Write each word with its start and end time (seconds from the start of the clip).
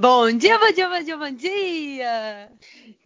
Bom 0.00 0.30
dia, 0.30 0.56
bom 0.60 0.70
dia, 0.70 0.88
bom 0.88 1.02
dia, 1.02 1.16
bom 1.16 1.30
dia! 1.32 2.52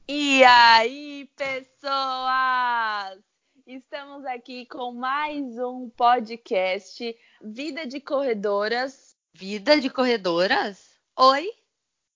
E 0.07 0.45
aí, 0.45 1.27
pessoas? 1.35 3.19
Estamos 3.67 4.27
aqui 4.27 4.67
com 4.67 4.93
mais 4.93 5.59
um 5.59 5.89
podcast 5.89 7.17
Vida 7.41 7.87
de 7.87 7.99
Corredoras. 7.99 9.17
Vida 9.33 9.81
de 9.81 9.89
corredoras? 9.89 10.91
Oi? 11.19 11.51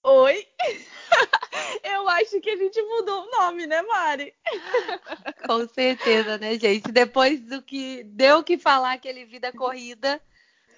Oi? 0.02 0.46
Eu 1.82 2.06
acho 2.10 2.38
que 2.42 2.50
a 2.50 2.56
gente 2.56 2.82
mudou 2.82 3.22
o 3.22 3.30
nome, 3.30 3.66
né, 3.66 3.80
Mari? 3.80 4.34
Com 5.48 5.66
certeza, 5.68 6.36
né, 6.36 6.58
gente? 6.58 6.92
Depois 6.92 7.40
do 7.40 7.62
que 7.62 8.04
deu 8.04 8.44
que 8.44 8.58
falar 8.58 8.92
aquele 8.92 9.24
Vida 9.24 9.50
Corrida, 9.52 10.20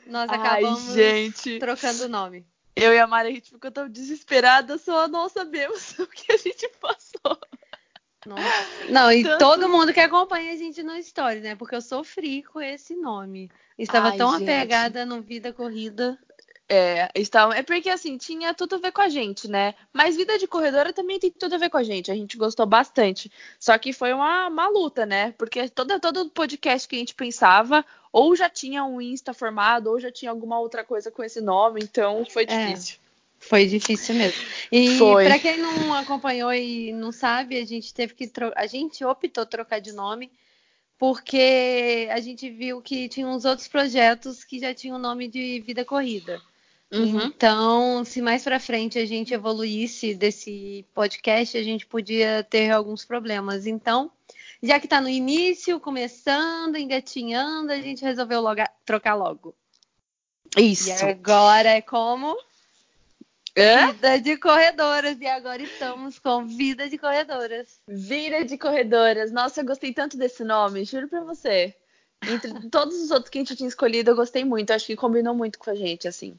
nós 0.07 0.31
acabamos 0.31 0.89
Ai, 0.91 0.95
gente. 0.95 1.59
trocando 1.59 2.05
o 2.05 2.09
nome. 2.09 2.47
Eu 2.81 2.93
e 2.95 2.99
a 2.99 3.07
Mari, 3.07 3.29
a 3.29 3.33
gente 3.33 3.51
ficou 3.51 3.71
tão 3.71 3.89
desesperada, 3.89 4.79
só 4.79 5.09
nós 5.09 5.33
sabemos 5.33 5.97
o 5.99 6.07
que 6.07 6.33
a 6.33 6.37
gente 6.37 6.69
passou. 6.81 7.39
Nossa. 8.27 8.45
Não, 8.91 9.11
e 9.11 9.23
Tanto- 9.23 9.39
todo 9.39 9.69
mundo 9.69 9.93
que 9.93 10.01
acompanha 10.01 10.53
a 10.53 10.57
gente 10.57 10.83
no 10.83 11.01
Stories, 11.03 11.43
né? 11.43 11.57
Porque 11.57 11.75
eu 11.75 11.81
sofri 11.81 12.43
com 12.43 12.61
esse 12.61 12.95
nome. 12.97 13.51
Estava 13.79 14.11
Ai, 14.11 14.17
tão 14.17 14.39
gente. 14.39 14.51
apegada 14.51 15.07
no 15.07 15.23
Vida 15.23 15.53
Corrida. 15.53 16.19
É, 16.71 17.09
está... 17.15 17.49
é 17.57 17.63
porque 17.63 17.89
assim, 17.89 18.19
tinha 18.19 18.53
tudo 18.53 18.75
a 18.75 18.79
ver 18.79 18.93
com 18.93 19.01
a 19.01 19.09
gente, 19.09 19.49
né? 19.49 19.75
Mas 19.91 20.17
vida 20.17 20.37
de 20.37 20.47
corredora 20.47 20.93
também 20.93 21.19
tem 21.19 21.31
tudo 21.31 21.55
a 21.55 21.59
ver 21.59 21.71
com 21.71 21.79
a 21.79 21.83
gente. 21.83 22.11
A 22.11 22.15
gente 22.15 22.37
gostou 22.37 22.67
bastante. 22.67 23.33
Só 23.59 23.79
que 23.79 23.93
foi 23.93 24.13
uma, 24.13 24.49
uma 24.49 24.69
luta, 24.69 25.07
né? 25.07 25.33
Porque 25.39 25.69
toda, 25.71 25.99
todo 25.99 26.29
podcast 26.29 26.87
que 26.87 26.97
a 26.97 26.99
gente 26.99 27.15
pensava, 27.15 27.85
ou 28.13 28.35
já 28.35 28.49
tinha 28.49 28.85
um 28.85 29.01
Insta 29.01 29.33
formado, 29.35 29.89
ou 29.89 30.01
já 30.01 30.11
tinha 30.11 30.31
alguma 30.31 30.59
outra 30.59 30.85
coisa 30.85 31.11
com 31.11 31.23
esse 31.23 31.41
nome, 31.41 31.81
então 31.83 32.25
foi 32.25 32.45
É. 32.49 32.67
difícil. 32.67 32.97
Foi 33.41 33.67
difícil 33.67 34.17
mesmo. 34.17 34.43
E 34.73 34.99
para 34.99 35.39
quem 35.39 35.59
não 35.59 35.95
acompanhou 35.95 36.53
e 36.53 36.93
não 36.93 37.13
sabe, 37.13 37.57
a 37.57 37.65
gente 37.65 37.95
teve 37.95 38.15
que 38.15 38.27
tro... 38.27 38.53
a 38.57 38.67
gente 38.67 39.05
optou 39.05 39.47
trocar 39.47 39.81
de 39.81 39.93
nome 39.93 40.31
porque 40.99 42.09
a 42.11 42.19
gente 42.21 42.51
viu 42.51 42.83
que 42.83 43.09
tinha 43.09 43.27
uns 43.27 43.45
outros 43.45 43.69
projetos 43.69 44.43
que 44.43 44.59
já 44.59 44.75
tinham 44.75 44.97
o 44.97 45.01
nome 45.01 45.29
de 45.29 45.61
Vida 45.61 45.85
Corrida. 45.85 46.43
Uhum. 46.93 47.27
Então, 47.27 48.05
se 48.05 48.21
mais 48.21 48.43
para 48.43 48.59
frente 48.59 48.99
a 48.99 49.07
gente 49.07 49.33
evoluísse 49.33 50.15
desse 50.15 50.85
podcast, 50.95 51.57
a 51.57 51.63
gente 51.63 51.87
podia 51.87 52.43
ter 52.43 52.71
alguns 52.71 53.05
problemas. 53.05 53.67
Então, 53.67 54.11
já 54.63 54.79
que 54.81 54.87
está 54.87 55.01
no 55.01 55.09
início, 55.09 55.81
começando, 55.81 56.77
engatinhando, 56.77 57.73
a 57.73 57.81
gente 57.81 58.03
resolveu 58.03 58.41
logo 58.41 58.63
trocar 58.85 59.15
logo. 59.15 59.55
Isso. 60.57 60.89
E 60.89 60.93
agora 60.93 61.71
é 61.71 61.83
como 61.83 62.37
Hã? 63.59 63.93
Vida 63.93 64.21
de 64.21 64.37
corredoras. 64.37 65.21
E 65.21 65.27
agora 65.27 65.61
estamos 65.61 66.19
com 66.21 66.47
Vida 66.47 66.89
de 66.89 66.97
Corredoras. 66.97 67.81
Vida 67.89 68.45
de 68.45 68.57
corredoras. 68.57 69.33
Nossa, 69.33 69.61
eu 69.61 69.67
gostei 69.67 69.93
tanto 69.93 70.17
desse 70.17 70.45
nome, 70.45 70.85
juro 70.85 71.09
pra 71.09 71.23
você. 71.23 71.75
Entre 72.23 72.69
todos 72.71 73.01
os 73.03 73.11
outros 73.11 73.31
que 73.31 73.39
a 73.39 73.41
gente 73.41 73.57
tinha 73.57 73.69
escolhido, 73.69 74.13
eu 74.13 74.17
gostei 74.17 74.45
muito. 74.45 74.71
Acho 74.71 74.87
que 74.87 74.97
combinou 74.97 75.35
muito 75.35 75.59
com 75.59 75.71
a 75.71 75.75
gente, 75.75 76.07
assim. 76.07 76.39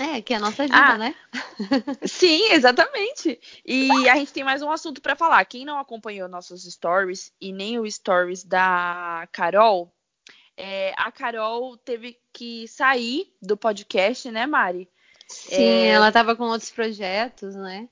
É, 0.00 0.22
que 0.22 0.32
é 0.32 0.36
a 0.38 0.40
nossa 0.40 0.64
vida, 0.64 0.74
Ah. 0.74 0.96
né? 0.98 1.14
Sim, 2.08 2.52
exatamente. 2.52 3.38
E 3.66 4.08
a 4.08 4.16
gente 4.16 4.32
tem 4.32 4.42
mais 4.42 4.62
um 4.62 4.70
assunto 4.70 5.02
pra 5.02 5.14
falar. 5.14 5.44
Quem 5.44 5.66
não 5.66 5.78
acompanhou 5.78 6.26
nossos 6.26 6.64
stories 6.64 7.30
e 7.38 7.52
nem 7.52 7.78
o 7.78 7.90
stories 7.90 8.42
da 8.42 9.28
Carol, 9.30 9.94
é, 10.56 10.94
a 10.96 11.12
Carol 11.12 11.76
teve 11.76 12.18
que 12.32 12.66
sair 12.66 13.30
do 13.42 13.56
podcast, 13.58 14.30
né, 14.30 14.46
Mari? 14.46 14.88
Sim, 15.28 15.82
É. 15.84 15.88
ela 15.88 16.08
estava 16.08 16.34
com 16.34 16.44
outros 16.44 16.70
projetos, 16.70 17.54
né? 17.54 17.86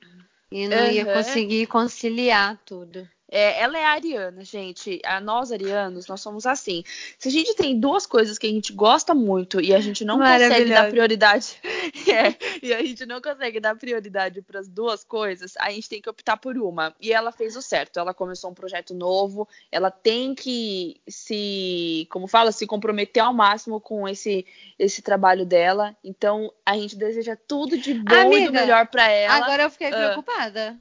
E 0.50 0.66
não 0.66 0.90
ia 0.90 1.04
Aham. 1.04 1.12
conseguir 1.12 1.66
conciliar 1.66 2.58
tudo. 2.64 3.06
É, 3.30 3.60
ela 3.60 3.78
é 3.78 3.84
ariana, 3.84 4.42
gente. 4.42 5.00
A 5.04 5.20
nós 5.20 5.52
arianos, 5.52 6.06
nós 6.06 6.20
somos 6.20 6.46
assim. 6.46 6.82
Se 7.18 7.28
a 7.28 7.30
gente 7.30 7.54
tem 7.54 7.78
duas 7.78 8.06
coisas 8.06 8.38
que 8.38 8.46
a 8.46 8.50
gente 8.50 8.72
gosta 8.72 9.14
muito 9.14 9.60
e 9.60 9.74
a 9.74 9.80
gente 9.80 10.04
não 10.04 10.18
consegue 10.18 10.70
dar 10.70 10.88
prioridade, 10.88 11.60
é, 12.08 12.34
e 12.62 12.72
a 12.72 12.82
gente 12.82 13.04
não 13.04 13.20
consegue 13.20 13.60
dar 13.60 13.76
prioridade 13.76 14.40
para 14.40 14.60
as 14.60 14.68
duas 14.68 15.04
coisas, 15.04 15.54
a 15.58 15.70
gente 15.70 15.88
tem 15.88 16.00
que 16.00 16.08
optar 16.08 16.38
por 16.38 16.56
uma. 16.56 16.94
E 16.98 17.12
ela 17.12 17.30
fez 17.30 17.54
o 17.54 17.60
certo. 17.60 17.98
Ela 17.98 18.14
começou 18.14 18.50
um 18.50 18.54
projeto 18.54 18.94
novo. 18.94 19.46
Ela 19.70 19.90
tem 19.90 20.34
que 20.34 20.98
se, 21.06 22.08
como 22.10 22.26
fala, 22.26 22.50
se 22.50 22.66
comprometer 22.66 23.22
ao 23.22 23.34
máximo 23.34 23.80
com 23.80 24.08
esse 24.08 24.46
esse 24.78 25.02
trabalho 25.02 25.44
dela. 25.44 25.94
Então 26.02 26.52
a 26.64 26.74
gente 26.74 26.96
deseja 26.96 27.36
tudo 27.36 27.76
de 27.76 27.92
bom 27.94 28.00
e 28.00 28.04
do 28.04 28.36
Amiga, 28.36 28.52
melhor 28.52 28.86
para 28.86 29.08
ela. 29.10 29.34
Agora 29.34 29.64
eu 29.64 29.70
fiquei 29.70 29.88
Ah. 29.88 29.96
preocupada. 29.96 30.78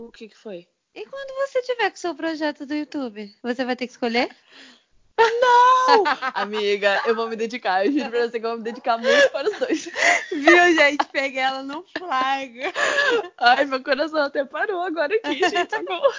O 0.00 0.10
que 0.10 0.28
que 0.28 0.36
foi? 0.36 0.66
E 0.94 1.06
quando 1.06 1.34
você 1.48 1.60
tiver 1.62 1.90
com 1.90 1.96
o 1.96 1.98
seu 1.98 2.14
projeto 2.14 2.64
do 2.64 2.74
YouTube, 2.74 3.34
você 3.42 3.64
vai 3.64 3.74
ter 3.74 3.86
que 3.86 3.92
escolher? 3.92 4.28
Não! 5.18 6.04
Amiga, 6.34 7.02
eu 7.06 7.14
vou 7.14 7.28
me 7.28 7.36
dedicar. 7.36 7.84
Eu 7.84 7.92
juro 7.92 8.10
pra 8.10 8.28
você 8.28 8.38
que 8.40 8.46
eu 8.46 8.50
vou 8.50 8.58
me 8.58 8.64
dedicar 8.64 8.98
muito 8.98 9.30
para 9.30 9.50
os 9.50 9.58
dois. 9.58 9.88
Viu, 10.30 10.74
gente? 10.74 11.04
Peguei 11.12 11.40
ela 11.42 11.62
no 11.62 11.84
flagra. 11.98 12.72
Ai, 13.38 13.64
meu 13.64 13.82
coração 13.82 14.22
até 14.22 14.44
parou 14.44 14.82
agora 14.82 15.14
aqui, 15.14 15.38
gente. 15.48 15.70
Socorro. 15.70 16.12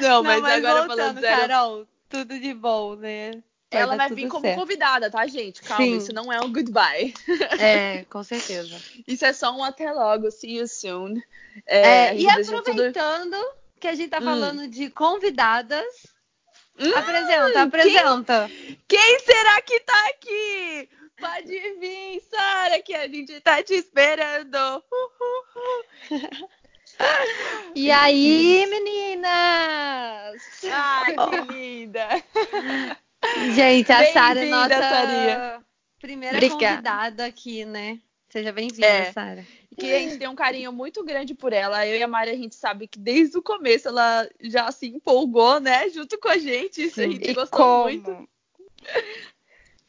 Não, 0.00 0.22
mas, 0.22 0.44
agora 0.44 0.86
falando 0.86 1.14
voltando, 1.14 1.20
sério. 1.20 1.48
Carol, 1.48 1.86
tudo 2.08 2.38
de 2.38 2.52
bom, 2.54 2.96
né? 2.96 3.30
ela 3.70 3.96
dar 3.96 4.08
vai 4.08 4.16
vir 4.16 4.28
como 4.28 4.44
certo. 4.46 4.58
convidada, 4.58 5.10
tá, 5.10 5.26
gente? 5.26 5.60
Calma, 5.62 5.84
Sim. 5.84 5.96
isso 5.98 6.12
não 6.12 6.32
é 6.32 6.40
um 6.40 6.52
goodbye. 6.52 7.12
É, 7.58 8.04
com 8.10 8.22
certeza. 8.22 8.76
Isso 9.06 9.24
é 9.24 9.32
só 9.32 9.54
um 9.54 9.62
até 9.62 9.92
logo. 9.92 10.30
See 10.30 10.58
you 10.58 10.66
soon. 10.66 11.20
É, 11.66 11.88
É, 12.08 12.14
e 12.14 12.26
deseja 12.26 12.44
tudo- 12.44 12.58
aproveitando 12.58 13.36
que 13.78 13.88
a 13.88 13.94
gente 13.94 14.10
tá 14.10 14.18
Hum. 14.18 14.24
falando 14.24 14.68
de 14.68 14.90
convidadas, 14.90 15.84
Hum, 16.78 16.94
apresenta, 16.96 17.62
apresenta. 17.62 18.50
Quem 18.86 19.18
será 19.20 19.60
que 19.62 19.80
tá 19.80 20.08
aqui? 20.10 20.88
Pode 21.18 21.48
vir, 21.80 22.22
Sara, 22.30 22.80
que 22.80 22.94
a 22.94 23.08
gente 23.08 23.40
tá 23.40 23.60
te 23.62 23.74
esperando. 23.74 24.54
Uh, 24.54 26.14
uh, 26.14 26.16
uh. 26.16 26.48
E 27.74 27.90
aí, 27.90 28.66
meninas? 28.66 29.30
Ai, 30.72 31.14
que 31.16 31.52
linda. 31.52 32.08
Gente, 33.54 33.90
a 33.92 34.12
Sara 34.12 34.40
é 34.44 34.48
nossa 34.48 34.78
Sarinha. 34.78 35.64
primeira 36.00 36.36
Obrigada. 36.36 36.66
convidada 36.76 37.24
aqui, 37.26 37.64
né? 37.64 37.98
Seja 38.28 38.52
bem-vinda, 38.52 38.86
É. 38.86 39.12
Sara. 39.12 39.44
Que 39.78 39.94
a 39.94 39.98
gente 40.00 40.18
tem 40.18 40.28
um 40.28 40.34
carinho 40.34 40.72
muito 40.72 41.04
grande 41.04 41.34
por 41.34 41.52
ela. 41.52 41.86
Eu 41.86 41.96
e 41.96 42.02
a 42.02 42.08
Mari, 42.08 42.30
a 42.30 42.36
gente 42.36 42.54
sabe 42.54 42.88
que 42.88 42.98
desde 42.98 43.38
o 43.38 43.42
começo 43.42 43.88
ela 43.88 44.28
já 44.40 44.70
se 44.72 44.86
empolgou, 44.88 45.60
né? 45.60 45.88
Junto 45.90 46.18
com 46.18 46.28
a 46.28 46.38
gente. 46.38 46.82
Isso 46.84 47.00
a 47.00 47.04
gente 47.04 47.30
E 47.30 47.34
gostou 47.34 47.58
como? 47.58 47.82
muito. 47.84 48.28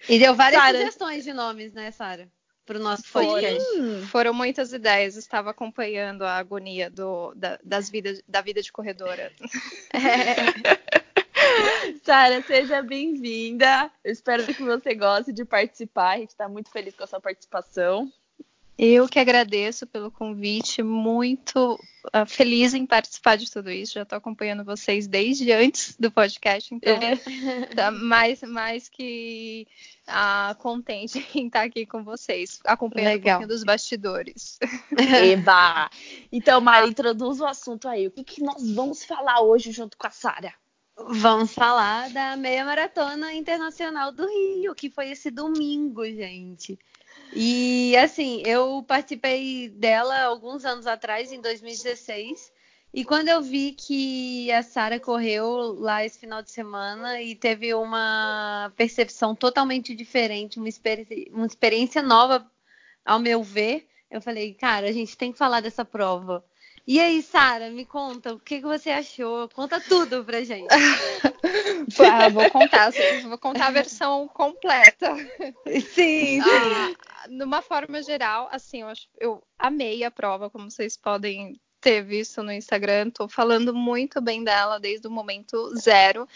E 0.07 0.19
deu 0.19 0.35
várias 0.35 0.61
Sara- 0.61 0.77
sugestões 0.79 1.23
de 1.23 1.33
nomes, 1.33 1.73
né, 1.73 1.91
Sara? 1.91 2.29
Pro 2.66 2.79
nosso 2.79 3.03
Foi. 3.07 3.25
podcast. 3.25 3.67
Hum, 3.79 4.05
Foram 4.07 4.33
muitas 4.33 4.72
ideias. 4.72 5.16
Estava 5.16 5.50
acompanhando 5.50 6.23
a 6.23 6.38
agonia 6.38 6.89
do, 6.89 7.33
da, 7.35 7.59
das 7.63 7.89
vidas, 7.89 8.21
da 8.27 8.41
vida 8.41 8.61
de 8.61 8.71
corredora. 8.71 9.31
Sara, 12.03 12.41
seja 12.44 12.81
bem-vinda. 12.81 13.91
Eu 14.03 14.11
espero 14.11 14.45
que 14.45 14.61
você 14.63 14.94
goste 14.94 15.33
de 15.33 15.44
participar. 15.45 16.11
A 16.11 16.17
gente 16.17 16.29
está 16.29 16.47
muito 16.47 16.69
feliz 16.71 16.95
com 16.95 17.03
a 17.03 17.07
sua 17.07 17.19
participação. 17.19 18.11
Eu 18.81 19.09
que 19.09 19.19
agradeço 19.19 19.85
pelo 19.85 20.09
convite, 20.09 20.81
muito 20.81 21.78
ah, 22.13 22.25
feliz 22.25 22.73
em 22.73 22.85
participar 22.85 23.35
de 23.35 23.51
tudo 23.51 23.69
isso. 23.69 23.95
Já 23.95 24.03
estou 24.03 24.17
acompanhando 24.17 24.63
vocês 24.63 25.06
desde 25.06 25.51
antes 25.51 25.97
do 26.00 26.09
podcast, 26.09 26.73
então 26.73 26.94
É. 26.94 27.18
tá 27.75 27.91
mais, 27.91 28.41
mais 28.41 28.88
que 28.88 29.68
ah, 30.07 30.56
contente 30.59 31.19
em 31.35 31.47
estar 31.47 31.63
aqui 31.63 31.85
com 31.85 32.06
vocês, 32.06 32.62
acompanhando 32.63 33.16
Legal. 33.16 33.35
um 33.35 33.39
pouquinho 33.41 33.53
dos 33.53 33.66
bastidores. 33.66 34.57
Eba! 34.97 35.89
Então, 36.31 36.62
Mari, 36.62 36.92
introduz 36.92 37.42
o 37.42 37.45
assunto 37.45 37.86
aí. 37.86 38.07
O 38.07 38.12
que, 38.12 38.24
que 38.24 38.42
nós 38.42 38.71
vamos 38.74 39.03
falar 39.03 39.42
hoje 39.42 39.74
junto 39.74 39.98
com 39.98 40.07
a 40.07 40.12
Sara? 40.12 40.53
Vamos 40.95 41.53
falar 41.53 42.09
da 42.12 42.38
meia 42.38 42.63
maratona 42.63 43.33
internacional 43.33 44.13
do 44.13 44.25
Rio, 44.25 44.74
que 44.74 44.89
foi 44.89 45.09
esse 45.09 45.30
domingo, 45.30 46.06
gente. 46.06 46.80
E 47.31 47.95
assim, 47.97 48.41
eu 48.45 48.83
participei 48.87 49.69
dela 49.69 50.23
alguns 50.23 50.65
anos 50.65 50.87
atrás, 50.87 51.31
em 51.31 51.41
2016. 51.41 52.51
E 52.93 53.05
quando 53.05 53.27
eu 53.29 53.41
vi 53.41 53.73
que 53.73 54.51
a 54.51 54.63
Sara 54.63 54.99
correu 54.99 55.75
lá 55.79 56.03
esse 56.03 56.17
final 56.19 56.41
de 56.41 56.49
semana 56.51 57.21
e 57.21 57.35
teve 57.35 57.71
uma 57.75 58.73
percepção 58.75 59.35
totalmente 59.35 59.95
diferente, 59.95 60.57
uma, 60.57 60.67
experi- 60.67 61.29
uma 61.31 61.45
experiência 61.45 62.01
nova, 62.01 62.49
ao 63.05 63.19
meu 63.19 63.43
ver, 63.43 63.87
eu 64.09 64.21
falei, 64.21 64.53
cara, 64.55 64.87
a 64.87 64.91
gente 64.91 65.15
tem 65.17 65.31
que 65.31 65.37
falar 65.37 65.61
dessa 65.61 65.85
prova. 65.85 66.43
E 66.87 66.99
aí, 66.99 67.21
Sara, 67.21 67.69
me 67.69 67.85
conta, 67.85 68.33
o 68.33 68.39
que, 68.39 68.57
que 68.59 68.65
você 68.65 68.89
achou? 68.89 69.47
Conta 69.49 69.79
tudo 69.79 70.25
pra 70.25 70.43
gente. 70.43 70.67
Ah, 71.99 72.29
vou 72.29 72.45
contar, 72.47 72.91
vou 73.27 73.37
contar 73.37 73.67
a 73.67 73.71
versão 73.71 74.27
completa. 74.27 75.15
Sim, 75.93 76.41
sim. 76.41 76.41
Ah, 76.41 76.91
numa 77.29 77.61
forma 77.61 78.01
geral, 78.01 78.49
assim, 78.51 78.81
eu, 78.81 78.87
acho, 78.87 79.07
eu 79.19 79.43
amei 79.57 80.03
a 80.03 80.11
prova, 80.11 80.49
como 80.49 80.69
vocês 80.69 80.97
podem 80.97 81.59
ter 81.79 82.01
visto 82.03 82.43
no 82.43 82.51
Instagram. 82.51 83.09
Tô 83.09 83.27
falando 83.27 83.73
muito 83.73 84.19
bem 84.21 84.43
dela 84.43 84.79
desde 84.79 85.07
o 85.07 85.11
momento 85.11 85.75
zero. 85.77 86.27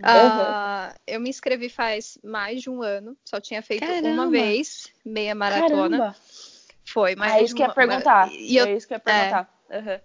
Uhum. 0.00 0.06
Uh, 0.06 0.94
eu 1.06 1.20
me 1.20 1.28
inscrevi 1.28 1.68
faz 1.68 2.18
mais 2.22 2.62
de 2.62 2.70
um 2.70 2.82
ano, 2.82 3.16
só 3.24 3.40
tinha 3.40 3.60
feito 3.60 3.84
Caramba. 3.84 4.08
uma 4.08 4.30
vez 4.30 4.92
meia 5.04 5.34
maratona. 5.34 5.98
Caramba. 5.98 6.16
Foi, 6.84 7.16
mas. 7.16 7.34
É 7.34 7.42
isso 7.42 7.54
que 7.54 7.62
ia 7.62 7.68
perguntar. 7.68 8.32
E 8.32 8.56
eu... 8.56 8.66
É 8.66 8.72
isso 8.74 8.86
que 8.86 8.94
ia 8.94 9.00
perguntar. 9.00 9.52
É... 9.68 9.78
Uhum. 9.78 10.00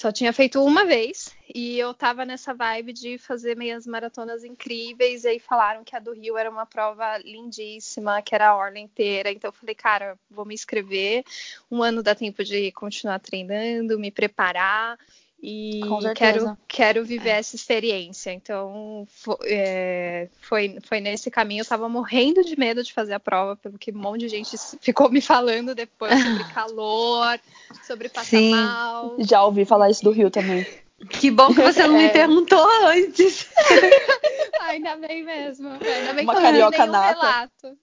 Só 0.00 0.10
tinha 0.10 0.32
feito 0.32 0.64
uma 0.64 0.86
vez 0.86 1.36
e 1.54 1.78
eu 1.78 1.92
tava 1.92 2.24
nessa 2.24 2.54
vibe 2.54 2.90
de 2.90 3.18
fazer 3.18 3.54
meias 3.54 3.86
maratonas 3.86 4.42
incríveis. 4.44 5.24
E 5.24 5.28
aí 5.28 5.38
falaram 5.38 5.84
que 5.84 5.94
a 5.94 5.98
do 5.98 6.14
Rio 6.14 6.38
era 6.38 6.48
uma 6.48 6.64
prova 6.64 7.18
lindíssima, 7.18 8.22
que 8.22 8.34
era 8.34 8.48
a 8.48 8.56
orla 8.56 8.78
inteira. 8.78 9.30
Então 9.30 9.48
eu 9.48 9.52
falei, 9.52 9.74
cara, 9.74 10.18
vou 10.30 10.46
me 10.46 10.54
inscrever. 10.54 11.22
Um 11.70 11.82
ano 11.82 12.02
dá 12.02 12.14
tempo 12.14 12.42
de 12.42 12.72
continuar 12.72 13.18
treinando, 13.18 13.98
me 13.98 14.10
preparar. 14.10 14.98
E 15.42 15.80
quero, 16.14 16.58
quero 16.68 17.04
viver 17.04 17.30
é. 17.30 17.38
essa 17.38 17.56
experiência. 17.56 18.30
Então, 18.30 19.06
foi, 19.08 19.36
é, 19.46 20.28
foi, 20.42 20.78
foi, 20.82 21.00
nesse 21.00 21.30
caminho. 21.30 21.62
Eu 21.62 21.66
tava 21.66 21.88
morrendo 21.88 22.44
de 22.44 22.58
medo 22.58 22.82
de 22.82 22.92
fazer 22.92 23.14
a 23.14 23.20
prova, 23.20 23.56
pelo 23.56 23.78
que 23.78 23.90
um 23.90 23.98
monte 23.98 24.20
de 24.20 24.28
gente 24.28 24.56
ficou 24.80 25.10
me 25.10 25.22
falando 25.22 25.74
depois 25.74 26.12
sobre 26.12 26.44
calor, 26.52 27.40
sobre 27.86 28.08
passar 28.10 28.36
Sim. 28.36 28.50
mal. 28.50 29.16
Já 29.20 29.42
ouvi 29.42 29.64
falar 29.64 29.90
isso 29.90 30.04
do 30.04 30.10
Rio 30.10 30.30
também. 30.30 30.66
Que 31.08 31.30
bom 31.30 31.54
que 31.54 31.62
você 31.62 31.86
não 31.86 31.96
é. 31.96 32.02
me 32.02 32.08
perguntou 32.10 32.62
antes. 32.86 33.48
Ainda 34.60 34.96
bem 34.96 35.22
mesmo. 35.24 35.68
Ainda 35.70 36.12
bem 36.12 36.24
Uma 36.24 36.34
que 36.34 36.42
carioca 36.42 36.84
eu 36.84 36.86
nata. 36.86 37.08
relato. 37.08 37.78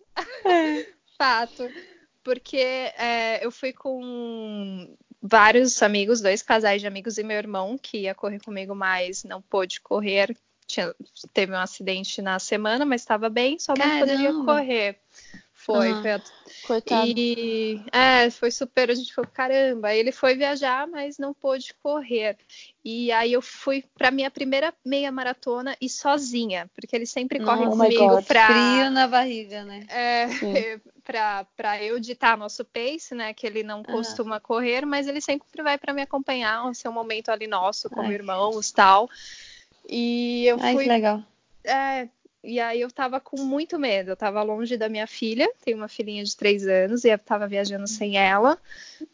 É. 0.45 0.85
Fato. 1.17 1.67
Porque 2.23 2.57
é, 2.57 3.39
eu 3.41 3.49
fui 3.49 3.73
com 3.73 4.95
vários 5.21 5.81
amigos, 5.81 6.21
dois 6.21 6.41
casais 6.41 6.81
de 6.81 6.87
amigos 6.87 7.17
e 7.17 7.23
meu 7.23 7.37
irmão, 7.37 7.77
que 7.77 7.99
ia 7.99 8.15
correr 8.15 8.39
comigo, 8.39 8.75
mas 8.75 9.23
não 9.23 9.41
pôde 9.41 9.81
correr. 9.81 10.35
Tinha, 10.65 10.93
teve 11.33 11.53
um 11.53 11.57
acidente 11.57 12.21
na 12.21 12.39
semana, 12.39 12.85
mas 12.85 13.01
estava 13.01 13.29
bem, 13.29 13.57
só 13.57 13.73
Caramba. 13.73 13.93
não 13.93 13.99
poderia 13.99 14.33
correr. 14.33 14.99
Foi, 15.67 15.91
uhum. 15.91 16.01
foi. 16.01 16.21
Coitado. 16.65 17.11
E 17.17 17.81
é, 17.91 18.29
foi 18.29 18.51
super. 18.51 18.89
A 18.89 18.95
gente 18.95 19.13
falou, 19.13 19.29
caramba. 19.33 19.93
Ele 19.93 20.13
foi 20.13 20.35
viajar, 20.35 20.87
mas 20.87 21.17
não 21.17 21.33
pôde 21.33 21.73
correr. 21.83 22.37
E 22.85 23.11
aí 23.11 23.33
eu 23.33 23.41
fui 23.41 23.83
para 23.97 24.09
minha 24.09 24.31
primeira 24.31 24.73
meia 24.85 25.11
maratona 25.11 25.75
e 25.81 25.89
sozinha, 25.89 26.69
porque 26.73 26.95
ele 26.95 27.05
sempre 27.05 27.39
corre 27.43 27.65
oh 27.65 27.71
comigo 27.71 28.23
para 28.23 28.47
frio 28.47 28.91
na 28.91 29.07
barriga, 29.07 29.65
né? 29.65 29.85
É, 29.89 30.27
para 31.07 31.81
eu 31.81 31.99
ditar 31.99 32.37
nosso 32.37 32.65
pace, 32.65 33.15
né? 33.15 33.33
Que 33.33 33.47
ele 33.47 33.63
não 33.63 33.81
costuma 33.81 34.35
uhum. 34.35 34.41
correr, 34.41 34.85
mas 34.85 35.07
ele 35.07 35.21
sempre 35.21 35.63
vai 35.63 35.77
para 35.77 35.93
me 35.93 36.01
acompanhar, 36.01 36.65
o 36.69 36.73
seu 36.73 36.91
momento 36.91 37.29
ali 37.29 37.47
nosso, 37.47 37.89
como 37.89 38.09
Ai. 38.09 38.13
irmãos, 38.13 38.71
tal. 38.71 39.09
E 39.89 40.45
eu 40.45 40.57
Ai, 40.59 40.73
fui. 40.73 40.83
Que 40.83 40.89
legal. 40.89 41.23
É, 41.63 42.09
e 42.43 42.59
aí 42.59 42.81
eu 42.81 42.91
tava 42.91 43.19
com 43.21 43.37
muito 43.41 43.79
medo. 43.79 44.11
Eu 44.11 44.17
tava 44.17 44.43
longe 44.43 44.75
da 44.75 44.89
minha 44.89 45.07
filha, 45.07 45.49
tenho 45.63 45.77
uma 45.77 45.87
filhinha 45.87 46.23
de 46.23 46.35
três 46.35 46.67
anos, 46.67 47.05
e 47.05 47.09
eu 47.09 47.17
tava 47.17 47.47
viajando 47.47 47.87
sem 47.87 48.17
ela. 48.17 48.57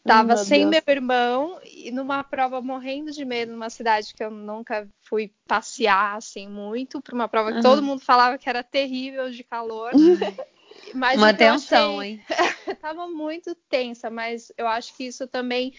Tava 0.04 0.36
sem 0.36 0.68
Deus. 0.68 0.82
meu 0.86 0.94
irmão, 0.94 1.60
e 1.64 1.92
numa 1.92 2.24
prova 2.24 2.60
morrendo 2.60 3.12
de 3.12 3.24
medo, 3.24 3.52
numa 3.52 3.70
cidade 3.70 4.12
que 4.14 4.22
eu 4.22 4.30
nunca 4.30 4.88
fui 5.02 5.32
passear 5.46 6.16
assim 6.16 6.48
muito, 6.48 7.00
para 7.00 7.14
uma 7.14 7.28
prova 7.28 7.50
que 7.50 7.58
uhum. 7.58 7.62
todo 7.62 7.82
mundo 7.82 8.00
falava 8.00 8.36
que 8.36 8.48
era 8.48 8.62
terrível 8.64 9.30
de 9.30 9.44
calor. 9.44 9.92
Mas 10.92 11.16
uma 11.16 11.32
tensão, 11.32 12.00
achei... 12.00 12.12
hein? 12.12 12.22
tava 12.80 13.08
muito 13.08 13.54
tensa, 13.68 14.10
mas 14.10 14.52
eu 14.56 14.66
acho 14.66 14.96
que 14.96 15.04
isso 15.04 15.26
também 15.26 15.72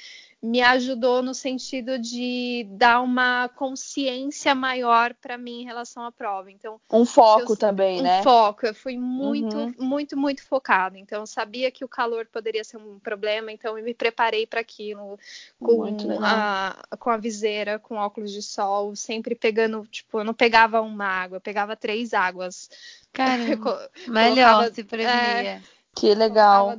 me 0.45 0.61
ajudou 0.61 1.23
no 1.23 1.33
sentido 1.33 1.97
de 1.97 2.67
dar 2.69 3.01
uma 3.01 3.49
consciência 3.49 4.53
maior 4.53 5.13
para 5.15 5.37
mim 5.37 5.61
em 5.61 5.65
relação 5.65 6.05
à 6.05 6.11
prova. 6.11 6.51
Então, 6.51 6.79
um 6.91 7.03
foco 7.05 7.53
eu, 7.53 7.57
também, 7.57 7.99
um 7.99 8.03
né? 8.03 8.19
Um 8.19 8.23
foco. 8.23 8.65
Eu 8.65 8.75
fui 8.75 8.95
muito, 8.95 9.57
uhum. 9.57 9.73
muito, 9.79 10.15
muito 10.15 10.45
focada. 10.45 10.99
Então, 10.99 11.21
eu 11.21 11.27
sabia 11.27 11.71
que 11.71 11.83
o 11.83 11.87
calor 11.87 12.27
poderia 12.31 12.63
ser 12.63 12.77
um 12.77 12.99
problema, 12.99 13.51
então 13.51 13.77
eu 13.77 13.83
me 13.83 13.93
preparei 13.93 14.45
para 14.45 14.61
aquilo 14.61 15.17
com 15.59 15.83
a, 16.23 16.77
com 16.99 17.09
a 17.09 17.17
viseira, 17.17 17.79
com 17.79 17.95
óculos 17.95 18.31
de 18.31 18.43
sol, 18.43 18.95
sempre 18.95 19.33
pegando, 19.33 19.85
tipo, 19.87 20.19
eu 20.19 20.23
não 20.23 20.33
pegava 20.33 20.79
uma 20.81 21.05
água, 21.05 21.37
eu 21.37 21.41
pegava 21.41 21.75
três 21.75 22.13
águas. 22.13 22.69
Caramba, 23.11 23.89
melhor 24.07 24.71
se 24.71 24.83
prevenir. 24.83 25.11
É, 25.11 25.61
que 25.95 26.13
legal. 26.13 26.75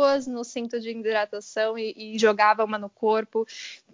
Duas 0.00 0.26
no 0.26 0.42
cinto 0.44 0.80
de 0.80 0.88
hidratação 0.88 1.76
e, 1.76 1.92
e, 1.94 2.18
jogava 2.18 2.64
uma 2.64 2.78
no 2.78 2.88
corpo 2.88 3.46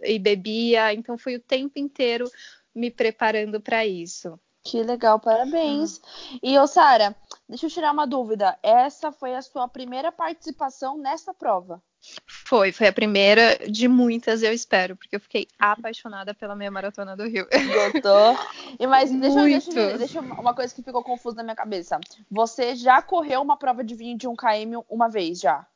e 0.04 0.20
bebia. 0.20 0.94
Então 0.94 1.18
fui 1.18 1.34
o 1.34 1.40
tempo 1.40 1.80
inteiro 1.80 2.30
me 2.72 2.92
preparando 2.92 3.60
para 3.60 3.84
isso. 3.84 4.38
Que 4.66 4.82
legal, 4.82 5.20
parabéns. 5.20 5.98
Uhum. 5.98 6.38
E, 6.42 6.58
ô 6.58 6.66
Sara, 6.66 7.14
deixa 7.48 7.66
eu 7.66 7.70
tirar 7.70 7.92
uma 7.92 8.04
dúvida. 8.04 8.58
Essa 8.60 9.12
foi 9.12 9.36
a 9.36 9.40
sua 9.40 9.68
primeira 9.68 10.10
participação 10.10 10.98
nessa 10.98 11.32
prova? 11.32 11.80
Foi, 12.26 12.72
foi 12.72 12.88
a 12.88 12.92
primeira 12.92 13.58
de 13.68 13.86
muitas, 13.86 14.42
eu 14.42 14.52
espero, 14.52 14.96
porque 14.96 15.14
eu 15.14 15.20
fiquei 15.20 15.46
apaixonada 15.56 16.34
pela 16.34 16.56
minha 16.56 16.70
maratona 16.70 17.16
do 17.16 17.28
Rio. 17.28 17.46
Gostou? 17.92 18.36
E 18.78 18.86
mas 18.86 19.10
deixa, 19.10 19.38
Muito. 19.38 19.72
deixa, 19.72 19.98
deixa 19.98 20.20
uma 20.20 20.54
coisa 20.54 20.74
que 20.74 20.82
ficou 20.82 21.02
confusa 21.02 21.36
na 21.36 21.42
minha 21.44 21.56
cabeça. 21.56 21.98
Você 22.30 22.74
já 22.74 23.00
correu 23.00 23.40
uma 23.40 23.56
prova 23.56 23.82
de 23.82 23.94
21 23.94 24.34
km 24.36 24.82
uma 24.88 25.08
vez 25.08 25.40
já? 25.40 25.66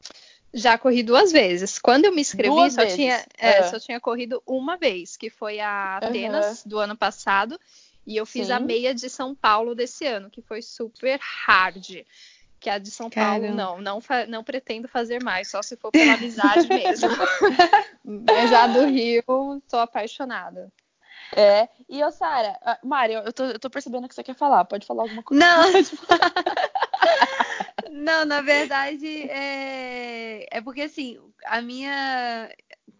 Já 0.53 0.77
corri 0.77 1.03
duas 1.03 1.33
vezes. 1.33 1.79
Quando 1.79 2.05
eu 2.07 2.13
me 2.13 2.21
inscrevi, 2.21 2.71
só 2.71 2.85
tinha, 2.85 3.25
é, 3.39 3.63
só 3.63 3.79
tinha 3.79 4.01
corrido 4.01 4.43
uma 4.45 4.77
vez, 4.77 5.17
que 5.17 5.31
foi 5.31 5.61
a 5.61 5.97
Atenas 5.97 6.65
uhum. 6.65 6.69
do 6.69 6.79
ano 6.79 6.97
passado. 6.97 7.59
E 8.07 8.17
eu 8.17 8.27
fiz 8.27 8.49
Sim. 8.49 8.55
a 8.55 8.59
meia 8.59 8.95
de 8.95 9.09
São 9.09 9.35
Paulo 9.35 9.75
desse 9.75 10.07
ano, 10.07 10.31
que 10.31 10.43
foi 10.43 10.63
super 10.63 11.19
hard 11.21 12.05
que 12.61 12.69
a 12.69 12.79
de 12.79 12.91
São 12.91 13.09
Paulo 13.09 13.55
não, 13.55 13.81
não, 13.81 14.01
não 14.29 14.45
pretendo 14.45 14.87
fazer 14.87 15.23
mais, 15.23 15.49
só 15.49 15.63
se 15.63 15.77
for 15.77 15.91
pela 15.91 16.13
amizade 16.13 16.69
mesmo. 16.69 17.09
já 18.49 18.67
do 18.67 18.85
Rio, 18.85 19.25
tô 19.69 19.79
apaixonada. 19.79 20.71
É, 21.35 21.69
e 21.89 22.01
eu, 22.01 22.11
Sara, 22.11 22.59
Mário, 22.85 23.19
eu 23.19 23.33
tô, 23.33 23.45
eu 23.45 23.59
tô 23.59 23.71
percebendo 23.71 24.09
que 24.09 24.15
você 24.15 24.23
quer 24.23 24.35
falar, 24.35 24.65
pode 24.65 24.87
falar 24.87 25.05
alguma 25.05 25.23
coisa? 25.23 25.43
Não! 25.43 25.73
não, 27.91 28.25
na 28.25 28.43
verdade, 28.43 29.29
é, 29.31 30.47
é 30.51 30.61
porque 30.61 30.83
assim, 30.83 31.19
a 31.47 31.63
minha. 31.63 32.51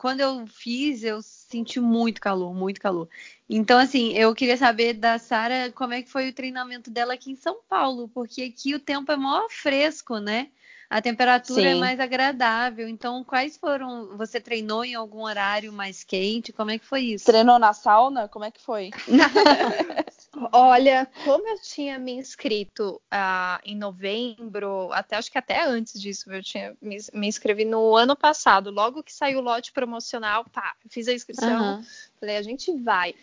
Quando 0.01 0.21
eu 0.21 0.47
fiz, 0.47 1.05
eu 1.05 1.21
senti 1.21 1.79
muito 1.79 2.23
calor, 2.23 2.55
muito 2.55 2.81
calor. 2.81 3.07
Então, 3.47 3.79
assim, 3.79 4.15
eu 4.15 4.35
queria 4.35 4.57
saber 4.57 4.95
da 4.95 5.19
Sara 5.19 5.71
como 5.75 5.93
é 5.93 6.01
que 6.01 6.09
foi 6.09 6.31
o 6.31 6.33
treinamento 6.33 6.91
dela 6.91 7.13
aqui 7.13 7.31
em 7.31 7.37
São 7.37 7.59
Paulo, 7.69 8.09
porque 8.09 8.41
aqui 8.41 8.75
o 8.75 8.81
tempo 8.81 9.13
é 9.13 9.17
maior 9.17 9.47
fresco, 9.51 10.17
né? 10.17 10.49
A 10.89 11.03
temperatura 11.03 11.69
é 11.69 11.73
Sim. 11.73 11.77
é 11.77 11.81
mais 11.81 12.01
agradável. 12.01 12.89
Então, 12.89 13.23
quais 13.23 13.59
foram? 13.59 14.17
Você 14.17 14.41
treinou 14.41 14.83
em 14.87 14.95
algum 14.95 15.23
horário 15.23 15.71
mais 15.71 16.03
quente? 16.03 16.51
Como 16.51 16.71
é 16.71 16.79
que 16.79 16.87
foi 16.87 17.03
isso? 17.03 17.27
Treinou 17.27 17.59
na 17.59 17.75
sauna? 17.75 18.27
Como 18.27 18.47
é 18.47 18.51
que 18.51 18.63
foi? 18.63 18.89
Olha, 20.53 21.09
como 21.25 21.47
eu 21.47 21.61
tinha 21.61 21.99
me 21.99 22.13
inscrito 22.13 23.01
uh, 23.13 23.61
em 23.65 23.77
novembro, 23.77 24.93
até 24.93 25.17
acho 25.17 25.31
que 25.31 25.39
até 25.39 25.65
antes 25.65 26.01
disso, 26.01 26.31
eu 26.33 26.43
tinha 26.43 26.77
me, 26.81 26.97
me 27.13 27.27
inscrevi 27.27 27.65
no 27.65 27.97
ano 27.97 28.17
passado, 28.17 28.71
logo 28.71 29.03
que 29.03 29.13
saiu 29.13 29.39
o 29.39 29.43
lote 29.43 29.73
promocional, 29.73 30.45
pá, 30.45 30.75
fiz 30.89 31.09
a 31.09 31.13
inscrição, 31.13 31.77
uhum. 31.77 31.85
falei, 32.19 32.37
a 32.37 32.43
gente 32.43 32.73
vai. 32.83 33.15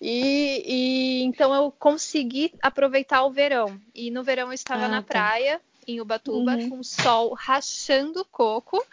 E, 0.00 0.62
e, 0.66 1.22
então 1.22 1.54
eu 1.54 1.70
consegui 1.70 2.52
aproveitar 2.60 3.24
o 3.24 3.30
verão. 3.30 3.80
E 3.94 4.10
no 4.10 4.22
verão 4.22 4.48
eu 4.48 4.52
estava 4.52 4.84
ah, 4.84 4.88
na 4.88 5.02
tá. 5.02 5.08
praia, 5.08 5.60
em 5.86 6.00
Ubatuba, 6.00 6.56
uhum. 6.56 6.70
com 6.70 6.78
o 6.80 6.84
sol 6.84 7.32
rachando 7.34 8.24
coco. 8.26 8.84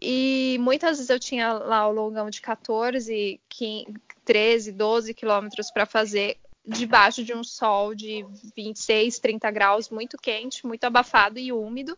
E 0.00 0.56
muitas 0.60 0.96
vezes 0.96 1.10
eu 1.10 1.20
tinha 1.20 1.52
lá 1.52 1.86
o 1.86 1.92
longão 1.92 2.30
de 2.30 2.40
14, 2.40 3.38
15, 3.48 3.94
13, 4.24 4.72
12 4.72 5.12
quilômetros 5.12 5.70
para 5.70 5.84
fazer 5.84 6.38
debaixo 6.70 7.24
de 7.24 7.34
um 7.34 7.44
sol 7.44 7.94
de 7.94 8.24
26, 8.56 9.18
30 9.18 9.50
graus, 9.50 9.90
muito 9.90 10.16
quente, 10.16 10.66
muito 10.66 10.84
abafado 10.84 11.38
e 11.38 11.52
úmido. 11.52 11.96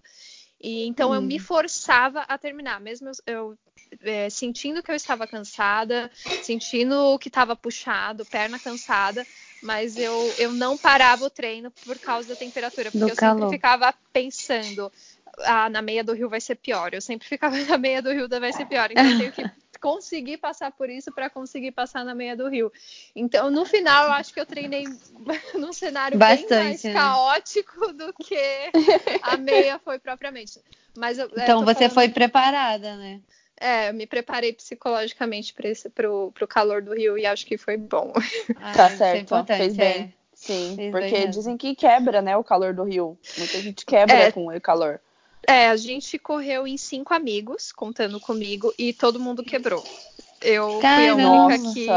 E 0.61 0.87
então 0.87 1.11
hum. 1.11 1.15
eu 1.15 1.23
me 1.23 1.37
hum. 1.37 1.41
forçava 1.41 2.21
a 2.21 2.39
terminar, 2.39 2.81
mesmo 2.81 3.09
eu, 3.09 3.35
eu 3.35 3.59
é, 4.01 4.31
sentindo 4.31 4.83
que 4.83 4.91
eu 4.91 4.95
estava 4.95 5.27
cansada, 5.27 6.11
sentindo 6.43 7.19
que 7.19 7.29
estava 7.29 7.55
puxado, 7.55 8.25
perna 8.25 8.59
cansada, 8.59 9.27
mas 9.63 9.97
eu, 9.97 10.35
eu 10.39 10.53
não 10.53 10.79
parava 10.79 11.25
o 11.25 11.31
treino 11.31 11.71
por 11.85 11.99
causa 11.99 12.29
da 12.29 12.37
temperatura, 12.37 12.91
porque 12.91 13.05
Do 13.05 13.11
eu 13.11 13.17
calor. 13.17 13.41
sempre 13.41 13.57
ficava 13.57 13.95
pensando, 14.13 14.91
ah, 15.41 15.69
na 15.69 15.83
meia 15.83 16.03
do 16.03 16.13
Rio 16.13 16.29
vai 16.29 16.41
ser 16.41 16.57
pior. 16.57 16.95
Eu 16.95 17.01
sempre 17.01 17.29
ficava 17.29 17.57
na 17.67 17.79
meia 17.79 18.03
do 18.03 18.11
Rio 18.11 18.29
vai 18.29 18.53
ser 18.53 18.67
pior. 18.67 18.91
Então 18.91 19.05
eu 19.05 19.19
tenho 19.19 19.33
que 19.33 19.45
conseguir 19.83 20.37
passar 20.37 20.71
por 20.71 20.89
isso 20.89 21.11
para 21.11 21.29
conseguir 21.29 21.73
passar 21.73 22.05
na 22.05 22.15
meia 22.15 22.37
do 22.37 22.49
Rio. 22.49 22.73
Então, 23.15 23.51
no 23.51 23.67
final, 23.67 24.07
eu 24.07 24.13
acho 24.13 24.33
que 24.33 24.39
eu 24.39 24.47
treinei 24.47 24.85
num 25.59 25.73
cenário 25.73 26.17
Bastante, 26.17 26.49
bem 26.49 26.65
mais 26.65 26.83
né? 26.85 26.95
caótico 26.95 27.93
do 27.93 28.13
que 28.15 28.71
a 29.21 29.37
meia 29.37 29.81
foi 29.81 29.99
propriamente. 29.99 30.61
Mas 30.97 31.19
eu, 31.19 31.27
então 31.27 31.63
é, 31.63 31.65
você 31.65 31.75
falando... 31.75 31.95
foi 31.95 32.09
preparada, 32.11 32.97
né? 32.97 33.21
É, 33.61 33.91
eu 33.91 33.95
me 33.95 34.07
preparei 34.07 34.53
psicologicamente 34.53 35.53
para 35.53 36.11
o 36.11 36.49
calor 36.49 36.81
do 36.81 36.95
Rio 36.95 37.19
e 37.19 37.27
acho 37.27 37.45
que 37.45 37.59
foi 37.59 37.77
bom. 37.77 38.13
Ah, 38.57 38.73
tá 38.75 38.91
certo, 38.91 39.35
é 39.35 39.57
fez 39.57 39.77
bem. 39.77 39.87
É. 39.87 40.09
Sim, 40.33 40.75
fez 40.77 40.91
porque 40.91 41.11
bem 41.11 41.31
dizem 41.31 41.57
que 41.57 41.75
quebra, 41.75 42.23
né, 42.23 42.37
o 42.37 42.45
calor 42.45 42.73
do 42.73 42.85
Rio. 42.85 43.19
Muita 43.37 43.61
gente 43.61 43.85
quebra 43.85 44.17
é, 44.17 44.33
com 44.33 44.47
o 44.47 44.61
calor. 44.61 45.01
É, 45.49 45.69
a 45.69 45.77
gente 45.77 46.19
correu 46.19 46.67
em 46.67 46.77
cinco 46.77 47.13
amigos, 47.13 47.73
contando 47.73 48.21
comigo, 48.21 48.73
e 48.79 48.93
todo 48.93 49.21
mundo 49.21 49.43
quebrou. 49.43 49.83
Eu 50.41 50.81
Caramba. 50.81 50.95
fui 50.95 51.09
a 51.09 51.15
única 51.15 51.73
que 51.73 51.89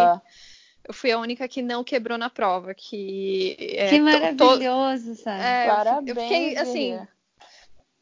eu 0.87 0.93
fui 0.93 1.11
a 1.11 1.19
única 1.19 1.47
que 1.47 1.61
não 1.61 1.83
quebrou 1.83 2.17
na 2.17 2.29
prova, 2.29 2.73
que 2.73 3.55
é, 3.59 3.89
que 3.89 3.99
maravilhoso, 3.99 5.15
sabe? 5.15 5.43
É, 5.43 5.67
Parabéns, 5.67 6.09
eu 6.09 6.15
fiquei 6.15 6.57
assim, 6.57 7.07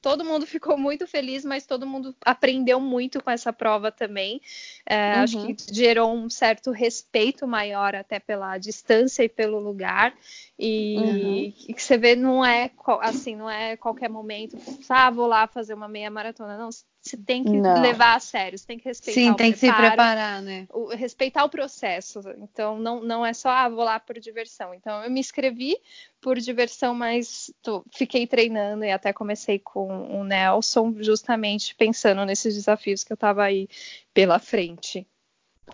todo 0.04 0.26
mundo 0.26 0.46
ficou 0.46 0.78
muito 0.78 1.08
feliz, 1.08 1.46
mas 1.46 1.66
todo 1.66 1.88
mundo 1.88 2.14
aprendeu 2.26 2.78
muito 2.78 3.24
com 3.24 3.32
essa 3.32 3.54
prova 3.54 3.90
também. 3.90 4.42
É, 4.86 5.16
uhum. 5.16 5.24
Acho 5.24 5.46
que 5.48 5.56
gerou 5.74 6.14
um 6.14 6.30
certo 6.30 6.72
respeito 6.72 7.48
maior 7.48 7.96
até 7.96 8.20
pela 8.20 8.58
distância 8.58 9.24
e 9.24 9.30
pelo 9.30 9.60
lugar. 9.60 10.14
E, 10.60 10.98
uhum. 10.98 11.74
que 11.74 11.82
você 11.82 11.98
vê, 11.98 12.18
não 12.18 12.46
é 12.46 12.70
assim, 13.02 13.34
não 13.38 13.50
é 13.50 13.78
qualquer 13.78 14.10
momento, 14.10 14.58
ah, 14.90 15.10
vou 15.10 15.26
lá 15.26 15.48
fazer 15.48 15.74
uma 15.74 15.88
meia 15.88 16.12
maratona. 16.12 16.58
Não, 16.58 16.70
você 17.04 17.18
tem 17.18 17.44
que 17.44 17.52
não. 17.52 17.82
levar 17.82 18.16
a 18.16 18.20
sério, 18.20 18.58
você 18.58 18.66
tem 18.66 18.80
que 18.80 18.86
respeitar 18.86 19.20
Sim, 19.20 19.32
o 19.32 19.36
tem 19.36 19.52
preparo, 19.52 19.76
que 19.76 19.84
se 19.84 19.90
preparar, 19.90 20.42
né? 20.42 20.66
O, 20.70 20.88
respeitar 20.88 21.44
o 21.44 21.50
processo. 21.50 22.22
Então, 22.38 22.80
não, 22.80 23.02
não 23.02 23.26
é 23.26 23.34
só, 23.34 23.50
ah, 23.50 23.68
vou 23.68 23.84
lá 23.84 24.00
por 24.00 24.18
diversão. 24.20 24.74
Então, 24.74 25.04
eu 25.04 25.12
me 25.12 25.20
inscrevi 25.20 25.76
por 26.22 26.40
diversão, 26.40 26.96
mas 26.96 27.54
tô, 27.62 27.84
fiquei 27.94 28.26
treinando 28.26 28.86
e 28.86 28.92
até 28.92 29.12
comecei 29.12 29.60
com 29.60 30.18
o 30.18 30.24
Nelson, 30.24 30.96
justamente 31.00 31.76
pensando 31.76 32.26
nesses 32.26 32.56
desafios 32.56 33.04
que 33.04 33.12
eu 33.12 33.18
tava 33.18 33.44
aí 33.44 33.68
pela 34.14 34.40
frente. 34.40 35.06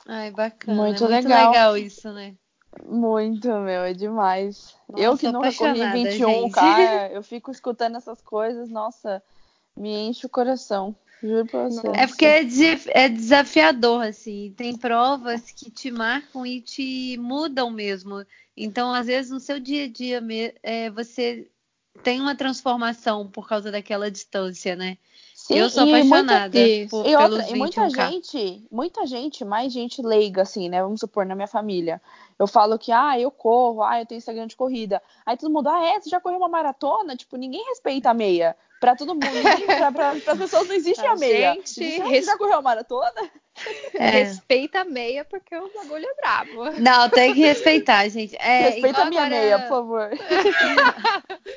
Ai, 0.07 0.31
bacana. 0.31 0.75
Muito, 0.75 1.05
é 1.05 1.09
muito 1.09 1.27
legal. 1.27 1.51
legal 1.51 1.77
isso, 1.77 2.11
né? 2.11 2.35
Muito, 2.83 3.47
meu, 3.47 3.83
é 3.83 3.93
demais. 3.93 4.75
Nossa, 4.89 5.03
eu 5.03 5.15
que 5.15 5.31
nunca 5.31 5.53
corri 5.53 5.91
21, 5.91 6.49
cara, 6.49 7.09
eu 7.13 7.21
fico 7.21 7.51
escutando 7.51 7.97
essas 7.97 8.19
coisas, 8.19 8.67
nossa, 8.69 9.21
me 9.77 10.07
enche 10.07 10.25
o 10.25 10.29
coração. 10.29 10.95
Juro 11.21 11.45
pra 11.45 11.65
você. 11.65 11.87
É 11.89 12.07
porque 12.07 12.25
é, 12.25 12.45
é 12.87 13.09
desafiador, 13.09 14.03
assim. 14.03 14.53
Tem 14.55 14.75
provas 14.75 15.51
que 15.51 15.69
te 15.69 15.91
marcam 15.91 16.45
e 16.45 16.61
te 16.61 17.17
mudam 17.17 17.69
mesmo. 17.69 18.25
Então, 18.55 18.93
às 18.93 19.07
vezes, 19.07 19.31
no 19.31 19.39
seu 19.39 19.59
dia 19.59 19.85
a 19.85 19.87
dia, 19.87 20.23
é, 20.63 20.89
você 20.89 21.49
tem 22.03 22.21
uma 22.21 22.35
transformação 22.35 23.29
por 23.29 23.47
causa 23.47 23.71
daquela 23.71 24.09
distância, 24.09 24.75
né? 24.75 24.97
Sim, 25.49 25.57
eu 25.57 25.67
sou 25.67 25.83
apaixonada 25.83 26.59
muita, 26.59 26.89
por, 26.91 27.07
e 27.07 27.15
outra, 27.15 27.49
e 27.49 27.55
muita 27.55 27.89
gente, 27.89 28.67
muita 28.71 29.07
gente, 29.07 29.43
mais 29.43 29.73
gente 29.73 29.99
leiga, 29.99 30.43
assim, 30.43 30.69
né? 30.69 30.79
Vamos 30.83 30.99
supor, 30.99 31.25
na 31.25 31.33
minha 31.33 31.47
família. 31.47 31.99
Eu 32.37 32.45
falo 32.45 32.77
que, 32.77 32.91
ah, 32.91 33.19
eu 33.19 33.31
corro, 33.31 33.81
ah, 33.81 33.99
eu 33.99 34.05
tenho 34.05 34.19
Instagram 34.19 34.45
de 34.45 34.55
corrida. 34.55 35.01
Aí 35.25 35.35
todo 35.35 35.51
mundo, 35.51 35.67
ah, 35.67 35.83
é, 35.83 35.99
você 35.99 36.07
já 36.07 36.19
correu 36.19 36.37
uma 36.37 36.47
maratona? 36.47 37.15
Tipo, 37.15 37.35
ninguém 37.35 37.65
respeita 37.67 38.11
a 38.11 38.13
meia. 38.13 38.55
Pra 38.79 38.95
todo 38.95 39.15
mundo, 39.15 39.25
pra, 39.65 39.91
pra, 39.91 40.11
as 40.11 40.37
pessoas 40.37 40.67
não 40.67 40.75
existe 40.75 41.05
a, 41.05 41.13
a 41.13 41.15
meia. 41.15 41.53
Gente, 41.55 41.67
você 41.67 42.03
res... 42.03 42.25
já 42.27 42.37
correu 42.37 42.53
uma 42.53 42.61
maratona? 42.61 43.31
É. 43.95 44.09
Respeita 44.23 44.81
a 44.81 44.85
meia, 44.85 45.25
porque 45.25 45.55
o 45.55 45.69
bagulho 45.73 46.05
é 46.05 46.15
brabo. 46.15 46.79
Não, 46.79 47.09
tem 47.09 47.33
que 47.33 47.41
respeitar, 47.41 48.07
gente. 48.07 48.35
É, 48.39 48.69
Respeita 48.69 49.01
a 49.01 49.05
minha 49.05 49.23
agora... 49.23 49.41
meia, 49.41 49.59
por 49.59 49.67
favor. 49.67 50.09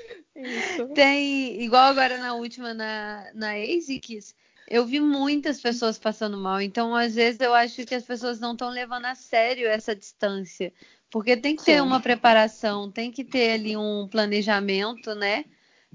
Isso. 0.42 0.88
Tem, 0.88 1.62
igual 1.62 1.84
agora 1.84 2.18
na 2.18 2.34
última, 2.34 2.74
na, 2.74 3.30
na 3.34 3.52
ASICS, 3.54 4.34
eu 4.68 4.86
vi 4.86 5.00
muitas 5.00 5.60
pessoas 5.60 5.98
passando 5.98 6.36
mal. 6.38 6.60
Então, 6.60 6.94
às 6.94 7.14
vezes, 7.14 7.40
eu 7.40 7.54
acho 7.54 7.84
que 7.84 7.94
as 7.94 8.04
pessoas 8.04 8.40
não 8.40 8.52
estão 8.52 8.68
levando 8.70 9.06
a 9.06 9.14
sério 9.14 9.68
essa 9.68 9.94
distância. 9.94 10.72
Porque 11.10 11.36
tem 11.36 11.56
que 11.56 11.64
ter 11.64 11.76
Sim. 11.76 11.82
uma 11.82 12.00
preparação, 12.00 12.90
tem 12.90 13.10
que 13.10 13.22
ter 13.22 13.52
ali 13.52 13.76
um 13.76 14.08
planejamento, 14.08 15.14
né? 15.14 15.44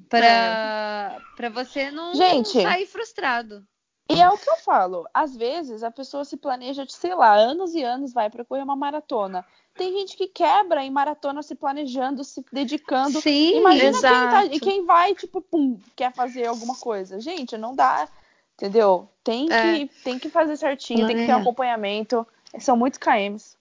Para 0.08 1.18
é. 1.39 1.50
você 1.50 1.89
não, 1.89 2.13
Gente, 2.13 2.56
não 2.56 2.62
sair 2.63 2.86
frustrado. 2.86 3.66
E 4.10 4.22
é 4.22 4.30
o 4.30 4.38
que 4.38 4.50
eu 4.50 4.56
falo. 4.58 5.06
Às 5.13 5.36
vezes 5.36 5.84
a 5.84 5.92
pessoa 5.92 6.24
se 6.24 6.38
planeja 6.38 6.86
de, 6.86 6.94
sei 6.94 7.13
lá, 7.13 7.36
anos 7.36 7.74
e 7.74 7.84
anos 7.84 8.13
vai 8.13 8.30
para 8.30 8.46
correr 8.46 8.62
uma 8.62 8.75
maratona. 8.75 9.46
Tem 9.77 9.93
gente 9.93 10.17
que 10.17 10.27
quebra 10.27 10.84
em 10.84 10.91
maratona 10.91 11.43
se 11.43 11.55
planejando, 11.55 12.24
se 12.24 12.43
dedicando. 12.51 13.22
Sim, 13.22 13.57
Imagina 13.57 13.89
exato. 13.89 14.50
Quem, 14.50 14.60
tá, 14.60 14.65
quem 14.65 14.86
vai, 14.86 15.15
tipo, 15.15 15.41
pum, 15.41 15.79
quer 15.96 16.13
fazer 16.13 16.46
alguma 16.48 16.75
coisa. 16.75 17.19
Gente, 17.19 17.57
não 17.57 17.75
dá, 17.75 18.07
entendeu? 18.55 19.07
Tem 19.24 19.51
é. 19.51 19.79
que, 19.79 20.03
tem 20.03 20.19
que 20.19 20.29
fazer 20.29 20.57
certinho, 20.57 21.05
tem 21.05 21.15
que 21.15 21.25
ter 21.25 21.34
um 21.34 21.41
acompanhamento. 21.41 22.25
São 22.60 22.75
muitos 22.75 22.98
KMs. 22.98 23.57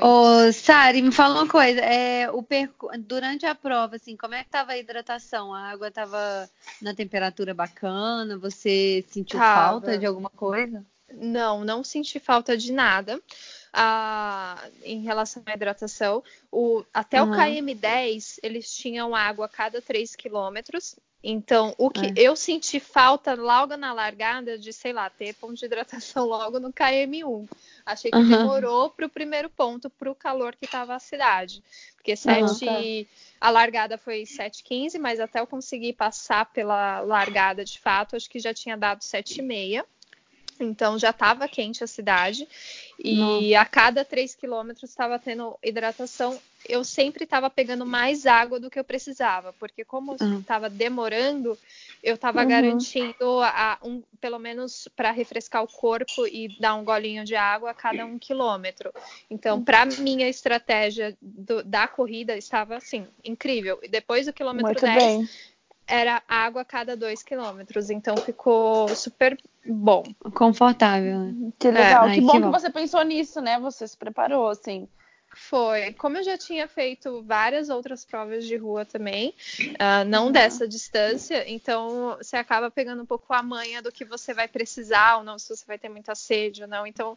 Ô, 0.00 0.52
Sari, 0.52 1.02
me 1.02 1.10
fala 1.10 1.42
uma 1.42 1.48
coisa. 1.48 1.80
É, 1.80 2.30
o 2.30 2.42
percu... 2.42 2.88
Durante 3.00 3.44
a 3.46 3.54
prova, 3.54 3.96
assim, 3.96 4.16
como 4.16 4.34
é 4.34 4.44
que 4.44 4.50
tava 4.50 4.72
a 4.72 4.78
hidratação? 4.78 5.52
A 5.52 5.70
água 5.70 5.90
tava 5.90 6.48
na 6.80 6.94
temperatura 6.94 7.52
bacana? 7.52 8.38
Você 8.38 9.04
sentiu 9.08 9.38
tava. 9.38 9.72
falta 9.72 9.98
de 9.98 10.06
alguma 10.06 10.30
coisa? 10.30 10.84
Não, 11.12 11.64
não 11.64 11.84
senti 11.84 12.18
falta 12.18 12.56
de 12.56 12.72
nada. 12.72 13.20
Ah, 13.78 14.70
em 14.82 15.02
relação 15.02 15.42
à 15.44 15.52
hidratação, 15.52 16.24
o, 16.50 16.82
até 16.94 17.22
uhum. 17.22 17.30
o 17.30 17.36
KM10 17.36 18.38
eles 18.42 18.74
tinham 18.74 19.14
água 19.14 19.44
a 19.44 19.48
cada 19.50 19.82
3 19.82 20.16
quilômetros 20.16 20.96
então, 21.28 21.74
o 21.76 21.90
que 21.90 22.06
é. 22.06 22.12
eu 22.14 22.36
senti 22.36 22.78
falta 22.78 23.34
logo 23.34 23.76
na 23.76 23.92
largada 23.92 24.56
de, 24.56 24.72
sei 24.72 24.92
lá, 24.92 25.10
ter 25.10 25.34
ponto 25.34 25.54
de 25.54 25.64
hidratação 25.64 26.24
logo 26.28 26.60
no 26.60 26.72
KM1. 26.72 27.48
Achei 27.84 28.12
que 28.12 28.16
uhum. 28.16 28.28
demorou 28.28 28.90
para 28.90 29.06
o 29.06 29.10
primeiro 29.10 29.50
ponto, 29.50 29.90
para 29.90 30.08
o 30.08 30.14
calor 30.14 30.54
que 30.54 30.66
estava 30.66 30.94
a 30.94 31.00
cidade. 31.00 31.64
Porque 31.96 32.14
sete, 32.14 32.64
uhum, 32.64 33.04
tá. 33.04 33.10
a 33.40 33.50
largada 33.50 33.98
foi 33.98 34.22
7h15, 34.22 35.00
mas 35.00 35.18
até 35.18 35.40
eu 35.40 35.48
conseguir 35.48 35.94
passar 35.94 36.46
pela 36.46 37.00
largada 37.00 37.64
de 37.64 37.80
fato, 37.80 38.14
acho 38.14 38.30
que 38.30 38.38
já 38.38 38.54
tinha 38.54 38.76
dado 38.76 39.00
7h30. 39.00 39.84
Então 40.64 40.98
já 40.98 41.10
estava 41.10 41.48
quente 41.48 41.82
a 41.82 41.86
cidade 41.86 42.46
e 42.98 43.54
a 43.54 43.64
cada 43.64 44.04
3 44.04 44.34
quilômetros 44.34 44.90
estava 44.90 45.18
tendo 45.18 45.56
hidratação. 45.62 46.38
Eu 46.68 46.82
sempre 46.82 47.24
estava 47.24 47.48
pegando 47.48 47.86
mais 47.86 48.26
água 48.26 48.58
do 48.58 48.70
que 48.70 48.78
eu 48.78 48.82
precisava, 48.82 49.52
porque 49.52 49.84
como 49.84 50.16
estava 50.16 50.66
uhum. 50.66 50.76
demorando, 50.76 51.56
eu 52.02 52.14
estava 52.16 52.42
uhum. 52.42 52.48
garantindo 52.48 53.40
a, 53.42 53.78
um, 53.84 54.02
pelo 54.20 54.38
menos 54.38 54.88
para 54.96 55.12
refrescar 55.12 55.62
o 55.62 55.68
corpo 55.68 56.26
e 56.26 56.48
dar 56.58 56.74
um 56.74 56.84
golinho 56.84 57.24
de 57.24 57.36
água 57.36 57.70
a 57.70 57.74
cada 57.74 58.04
um 58.04 58.18
quilômetro. 58.18 58.92
Então, 59.30 59.62
para 59.62 59.84
minha 59.84 60.28
estratégia 60.28 61.16
do, 61.20 61.62
da 61.62 61.86
corrida 61.86 62.36
estava 62.36 62.76
assim 62.76 63.06
incrível. 63.24 63.78
E 63.82 63.88
depois 63.88 64.26
do 64.26 64.32
quilômetro 64.32 64.66
Muito 64.66 64.80
10 64.80 64.96
bem 64.96 65.28
era 65.86 66.22
água 66.28 66.62
a 66.62 66.64
cada 66.64 66.96
dois 66.96 67.22
quilômetros, 67.22 67.90
então 67.90 68.16
ficou 68.16 68.88
super 68.88 69.38
bom. 69.64 70.02
Confortável. 70.34 71.18
Né? 71.20 71.52
Que 71.58 71.70
legal, 71.70 72.08
é, 72.08 72.14
que, 72.14 72.20
bom 72.20 72.32
que, 72.32 72.38
bom 72.40 72.52
que 72.52 72.60
você 72.60 72.70
pensou 72.70 73.02
nisso, 73.02 73.40
né? 73.40 73.58
Você 73.60 73.86
se 73.86 73.96
preparou, 73.96 74.48
assim. 74.48 74.88
Foi. 75.38 75.92
Como 75.92 76.16
eu 76.16 76.24
já 76.24 76.38
tinha 76.38 76.66
feito 76.66 77.22
várias 77.22 77.68
outras 77.68 78.06
provas 78.06 78.46
de 78.46 78.56
rua 78.56 78.86
também, 78.86 79.34
uh, 79.60 80.04
não 80.06 80.26
uhum. 80.26 80.32
dessa 80.32 80.66
distância, 80.66 81.44
então 81.48 82.16
você 82.16 82.36
acaba 82.36 82.70
pegando 82.70 83.02
um 83.02 83.06
pouco 83.06 83.34
a 83.34 83.42
manha 83.42 83.82
do 83.82 83.92
que 83.92 84.02
você 84.02 84.32
vai 84.32 84.48
precisar 84.48 85.18
ou 85.18 85.22
não, 85.22 85.38
se 85.38 85.54
você 85.54 85.64
vai 85.66 85.78
ter 85.78 85.90
muita 85.90 86.14
sede 86.14 86.62
ou 86.62 86.68
não. 86.68 86.86
Então, 86.86 87.16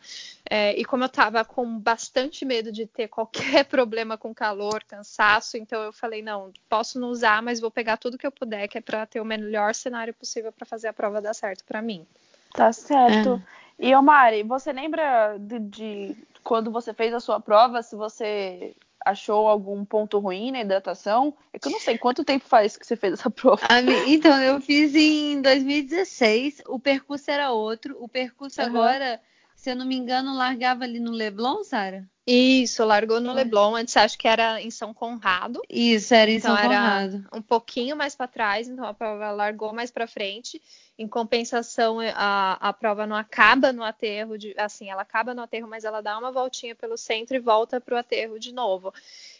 é, 0.49 0.77
e 0.77 0.83
como 0.83 1.05
eu 1.05 1.09
tava 1.09 1.45
com 1.45 1.79
bastante 1.79 2.43
medo 2.43 2.73
de 2.73 2.85
ter 2.85 3.07
qualquer 3.07 3.63
problema 3.65 4.17
com 4.17 4.35
calor, 4.35 4.83
cansaço, 4.83 5.55
então 5.55 5.81
eu 5.81 5.93
falei, 5.93 6.21
não, 6.21 6.51
posso 6.67 6.99
não 6.99 7.07
usar, 7.07 7.41
mas 7.41 7.61
vou 7.61 7.71
pegar 7.71 7.95
tudo 7.95 8.17
que 8.17 8.27
eu 8.27 8.31
puder, 8.31 8.67
que 8.67 8.77
é 8.77 8.81
para 8.81 9.05
ter 9.05 9.21
o 9.21 9.25
melhor 9.25 9.73
cenário 9.73 10.13
possível 10.13 10.51
para 10.51 10.65
fazer 10.65 10.89
a 10.89 10.93
prova 10.93 11.21
dar 11.21 11.33
certo 11.33 11.63
para 11.63 11.81
mim. 11.81 12.05
Tá 12.53 12.73
certo. 12.73 13.41
É. 13.55 13.59
E, 13.79 13.95
Omari, 13.95 14.43
você 14.43 14.73
lembra 14.73 15.37
de, 15.39 15.59
de 15.59 16.17
quando 16.43 16.69
você 16.69 16.93
fez 16.93 17.13
a 17.13 17.19
sua 17.19 17.39
prova, 17.39 17.81
se 17.81 17.95
você 17.95 18.75
achou 19.05 19.47
algum 19.47 19.85
ponto 19.85 20.19
ruim 20.19 20.51
na 20.51 20.61
hidratação? 20.61 21.33
É 21.53 21.59
que 21.59 21.67
eu 21.67 21.71
não 21.71 21.79
sei 21.79 21.97
quanto 21.97 22.25
tempo 22.25 22.45
faz 22.45 22.75
que 22.75 22.85
você 22.85 22.95
fez 22.95 23.13
essa 23.13 23.29
prova. 23.31 23.61
Então, 24.05 24.41
eu 24.41 24.59
fiz 24.59 24.93
em 24.95 25.41
2016, 25.41 26.63
o 26.67 26.79
percurso 26.79 27.31
era 27.31 27.51
outro. 27.51 27.95
O 27.99 28.09
percurso 28.09 28.61
uhum. 28.61 28.67
agora, 28.67 29.21
se 29.55 29.71
eu 29.71 29.75
não 29.75 29.85
me 29.85 29.95
engano, 29.95 30.35
largava 30.35 30.83
ali 30.83 30.99
no 30.99 31.11
Leblon, 31.11 31.63
Sara? 31.63 32.05
Isso, 32.27 32.85
largou 32.85 33.19
no 33.19 33.33
Leblon, 33.33 33.75
antes 33.75 33.97
acho 33.97 34.15
que 34.15 34.27
era 34.27 34.61
em 34.61 34.69
São 34.69 34.93
Conrado. 34.93 35.61
Isso, 35.67 36.13
era 36.13 36.29
em 36.29 36.35
então, 36.35 36.55
São 36.55 36.63
Conrado. 36.63 37.25
um 37.33 37.41
pouquinho 37.41 37.95
mais 37.95 38.15
para 38.15 38.27
trás, 38.27 38.67
então 38.67 38.85
a 38.85 38.93
prova 38.93 39.31
largou 39.31 39.73
mais 39.73 39.89
para 39.89 40.05
frente. 40.05 40.61
Em 40.99 41.07
compensação, 41.07 41.97
a, 42.13 42.57
a 42.59 42.73
prova 42.73 43.07
não 43.07 43.15
acaba 43.15 43.71
no 43.71 43.83
aterro, 43.83 44.37
de, 44.37 44.53
assim, 44.57 44.89
ela 44.89 45.01
acaba 45.01 45.33
no 45.33 45.41
aterro, 45.41 45.67
mas 45.67 45.85
ela 45.85 46.01
dá 46.01 46.19
uma 46.19 46.31
voltinha 46.31 46.75
pelo 46.75 46.97
centro 46.97 47.37
e 47.37 47.39
volta 47.39 47.79
para 47.79 47.95
o 47.95 47.97
aterro 47.97 48.37
de 48.37 48.53
novo. 48.53 48.93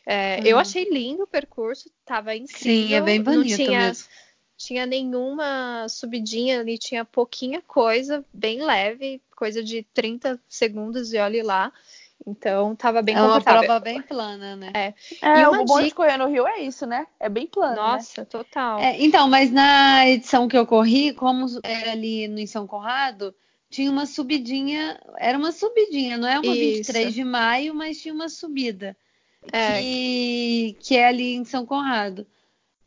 É, 0.06 0.38
uhum. 0.38 0.46
Eu 0.46 0.58
achei 0.58 0.89
lindo 0.89 1.24
o 1.24 1.28
percurso, 1.28 1.92
estava 2.00 2.34
incrível. 2.34 2.88
Sim, 2.88 2.94
é 2.94 3.01
bem 3.01 3.22
bonito 3.22 3.50
não 3.50 3.66
tinha, 3.66 3.80
mesmo 3.80 4.08
tinha 4.60 4.86
nenhuma 4.86 5.88
subidinha 5.88 6.60
ali, 6.60 6.78
tinha 6.78 7.06
pouquinha 7.06 7.62
coisa, 7.62 8.25
bem 8.34 8.62
leve, 8.62 9.22
coisa 9.34 9.63
de 9.63 9.84
30 9.94 10.38
segundos 10.50 11.13
e 11.13 11.18
olhe 11.18 11.42
lá. 11.42 11.72
Então 12.28 12.76
tava 12.76 13.02
bem 13.02 13.16
é 13.16 13.22
uma 13.22 13.28
confortável. 13.34 13.64
prova 13.64 13.80
bem 13.80 14.02
plana, 14.02 14.56
né? 14.56 14.72
É. 14.74 14.94
É, 15.22 15.42
E 15.42 15.46
o 15.46 15.52
uma 15.52 15.66
bom 15.66 15.78
de 15.80 15.86
dica- 15.86 15.96
correr 15.96 16.18
no 16.18 16.28
Rio 16.28 16.46
é 16.48 16.60
isso, 16.62 16.86
né? 16.86 17.08
É 17.20 17.30
bem 17.30 17.48
plano, 17.48 17.76
né? 17.76 17.82
Nossa, 17.82 18.26
total. 18.26 18.80
É, 18.80 19.02
então, 19.04 19.28
mas 19.30 19.52
na 19.52 20.08
edição 20.08 20.48
que 20.48 20.58
eu 20.58 20.66
corri, 20.66 21.14
como 21.14 21.46
era 21.64 21.92
ali 21.92 22.28
no 22.28 22.40
em 22.40 22.46
São 22.48 22.68
Conrado, 22.68 23.34
tinha 23.70 23.90
uma 23.90 24.06
subidinha, 24.06 25.00
era 25.18 25.38
uma 25.38 25.52
subidinha, 25.52 26.18
não 26.18 26.28
é 26.28 26.40
uma 26.40 26.54
Isso. 26.54 26.60
23 26.60 27.14
de 27.14 27.24
maio, 27.24 27.74
mas 27.74 28.00
tinha 28.02 28.14
uma 28.14 28.30
subida. 28.30 28.96
É. 29.52 29.82
que, 29.82 30.78
que 30.82 30.98
é 30.98 31.08
ali 31.08 31.34
em 31.36 31.46
São 31.46 31.66
Conrado. 31.66 32.28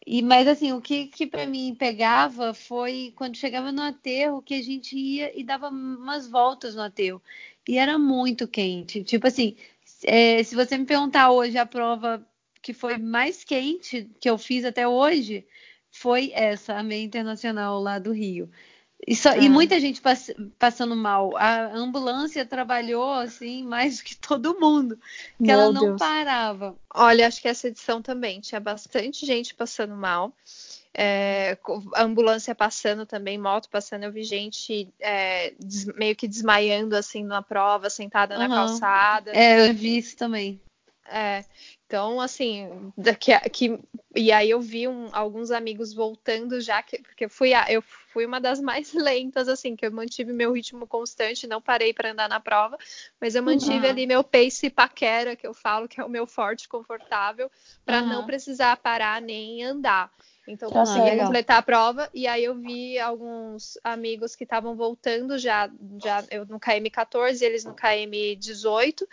E, 0.05 0.21
mas 0.21 0.49
assim, 0.49 0.73
o 0.73 0.81
que, 0.81 1.07
que 1.07 1.27
para 1.29 1.47
mim 1.47 1.77
pegava 1.79 2.53
foi 2.53 3.13
quando 3.17 3.37
chegava 3.37 3.71
no 3.71 3.83
aterro 3.83 4.43
que 4.43 4.55
a 4.55 4.63
gente 4.63 4.97
ia 4.99 5.39
e 5.39 5.45
dava 5.45 5.69
umas 5.69 6.27
voltas 6.29 6.75
no 6.75 6.83
aterro. 6.83 7.23
E 7.69 7.79
era 7.79 7.99
muito 7.99 8.47
quente. 8.49 9.05
Tipo 9.05 9.27
assim, 9.27 9.57
é, 10.05 10.43
se 10.43 10.55
você 10.55 10.77
me 10.79 10.85
perguntar 10.87 11.31
hoje 11.31 11.59
a 11.59 11.67
prova 11.67 12.27
que 12.61 12.73
foi 12.73 12.97
mais 12.99 13.45
quente 13.45 14.09
que 14.21 14.29
eu 14.31 14.39
fiz 14.39 14.65
até 14.65 14.87
hoje, 14.87 15.47
foi 15.91 16.31
essa, 16.35 16.75
a 16.79 16.83
meia 16.83 17.03
internacional 17.05 17.81
lá 17.81 17.99
do 17.99 18.13
Rio. 18.13 18.51
E, 19.07 19.17
só- 19.17 19.35
e 19.37 19.47
Ah. 19.47 19.51
muita 19.51 19.81
gente 19.81 20.01
pass- 20.01 20.33
passando 20.59 20.95
mal. 20.95 21.37
A 21.37 21.75
ambulância 21.75 22.47
trabalhou 22.47 23.13
assim 23.15 23.65
mais 23.65 23.99
do 23.99 24.05
que 24.05 24.17
todo 24.17 24.59
mundo, 24.61 24.97
porque 25.37 25.51
Meu 25.51 25.53
ela 25.53 25.73
não 25.73 25.81
Deus. 25.87 25.99
parava. 25.99 26.77
Olha, 26.95 27.27
acho 27.27 27.41
que 27.43 27.49
essa 27.49 27.67
edição 27.69 28.01
também 28.01 28.41
tinha 28.41 28.61
bastante 28.61 29.27
gente 29.27 29.55
passando 29.55 29.97
mal. 29.97 30.33
É, 30.95 31.57
ambulância 31.97 32.55
passando 32.55 33.07
também, 33.07 33.39
moto 33.39 33.69
passando, 33.71 34.05
eu 34.05 34.13
vi 34.13 34.25
gente 34.25 34.93
é, 35.01 35.53
des- 35.59 35.87
meio 35.87 36.15
que 36.15 36.29
desmaiando 36.29 36.95
assim 36.95 37.25
na 37.25 37.41
prova, 37.43 37.89
sentada 37.89 38.37
na 38.37 38.45
Aham. 38.45 38.55
calçada. 38.57 39.33
É, 39.33 39.71
eu 39.71 39.75
vi 39.75 39.97
isso 39.97 40.17
também. 40.17 40.61
É, 41.07 41.45
então, 41.87 42.21
assim, 42.21 42.93
daqui 42.97 43.33
a- 43.33 43.41
que, 43.41 43.79
e 44.15 44.31
aí 44.33 44.49
eu 44.51 44.61
vi 44.61 44.87
um- 44.89 45.09
alguns 45.13 45.51
amigos 45.51 45.93
voltando 45.93 46.61
já, 46.61 46.83
que, 46.83 46.99
porque 47.03 47.25
eu 47.27 47.31
fui, 47.31 47.53
a- 47.53 47.67
eu 47.71 47.83
fui 47.83 48.25
uma 48.25 48.41
das 48.41 48.61
mais 48.61 48.93
lentas, 48.95 49.49
assim, 49.49 49.75
que 49.77 49.85
eu 49.85 49.93
mantive 49.93 50.33
meu 50.33 50.53
ritmo 50.53 50.87
constante, 50.87 51.47
não 51.47 51.61
parei 51.61 51.93
para 51.93 52.13
andar 52.13 52.29
na 52.29 52.41
prova, 52.41 52.79
mas 53.21 53.35
eu 53.35 53.43
mantive 53.43 53.85
Uhum. 53.85 53.91
ali 53.91 54.07
meu 54.07 54.23
pace 54.25 54.71
paquera, 54.71 55.37
que 55.37 55.47
eu 55.47 55.53
falo 55.53 55.89
que 55.89 56.01
é 56.01 56.05
o 56.05 56.09
meu 56.09 56.27
forte 56.27 56.69
confortável, 56.69 57.51
para 57.85 58.01
não 58.01 58.23
Aham. 58.23 58.27
precisar 58.27 58.77
parar 58.79 59.21
nem 59.21 59.63
andar. 59.65 60.11
Então, 60.47 60.71
Tá 60.71 60.81
consegui 60.81 61.11
legal. 61.11 61.27
completar 61.27 61.59
a 61.59 61.63
prova, 61.63 62.11
e 62.13 62.27
aí 62.27 62.45
eu 62.45 62.55
vi 62.55 62.99
alguns 62.99 63.79
amigos 63.85 64.35
que 64.35 64.45
estavam 64.45 64.75
voltando 64.75 65.39
já, 65.39 65.71
já 66.03 66.25
eu 66.31 66.45
no 66.47 66.59
KM14, 66.59 67.43
eles 67.43 67.65
no 67.65 67.75
KM18, 67.75 69.07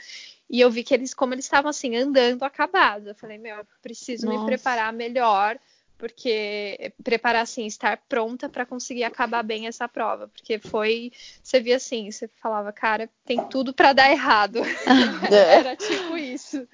e 0.49 0.59
eu 0.59 0.71
vi 0.71 0.83
que 0.83 0.93
eles, 0.93 1.13
como 1.13 1.33
eles 1.35 1.45
estavam 1.45 1.69
assim, 1.69 1.95
andando 1.95 2.43
acabados. 2.43 3.07
Eu 3.07 3.15
falei, 3.15 3.37
meu, 3.37 3.57
eu 3.57 3.67
preciso 3.81 4.27
me 4.27 4.33
Nossa. 4.33 4.45
preparar 4.45 4.91
melhor, 4.91 5.59
porque 5.99 6.91
preparar 7.03 7.43
assim, 7.43 7.67
estar 7.67 7.97
pronta 8.09 8.49
para 8.49 8.65
conseguir 8.65 9.03
acabar 9.03 9.43
bem 9.43 9.67
essa 9.67 9.87
prova. 9.87 10.29
Porque 10.29 10.57
foi, 10.57 11.11
você 11.43 11.59
via 11.59 11.75
assim, 11.75 12.09
você 12.09 12.27
falava, 12.41 12.71
cara, 12.71 13.07
tem 13.25 13.39
tudo 13.49 13.71
para 13.73 13.93
dar 13.93 14.09
errado. 14.09 14.59
Era 15.29 15.75
tipo 15.75 16.17
isso. 16.17 16.67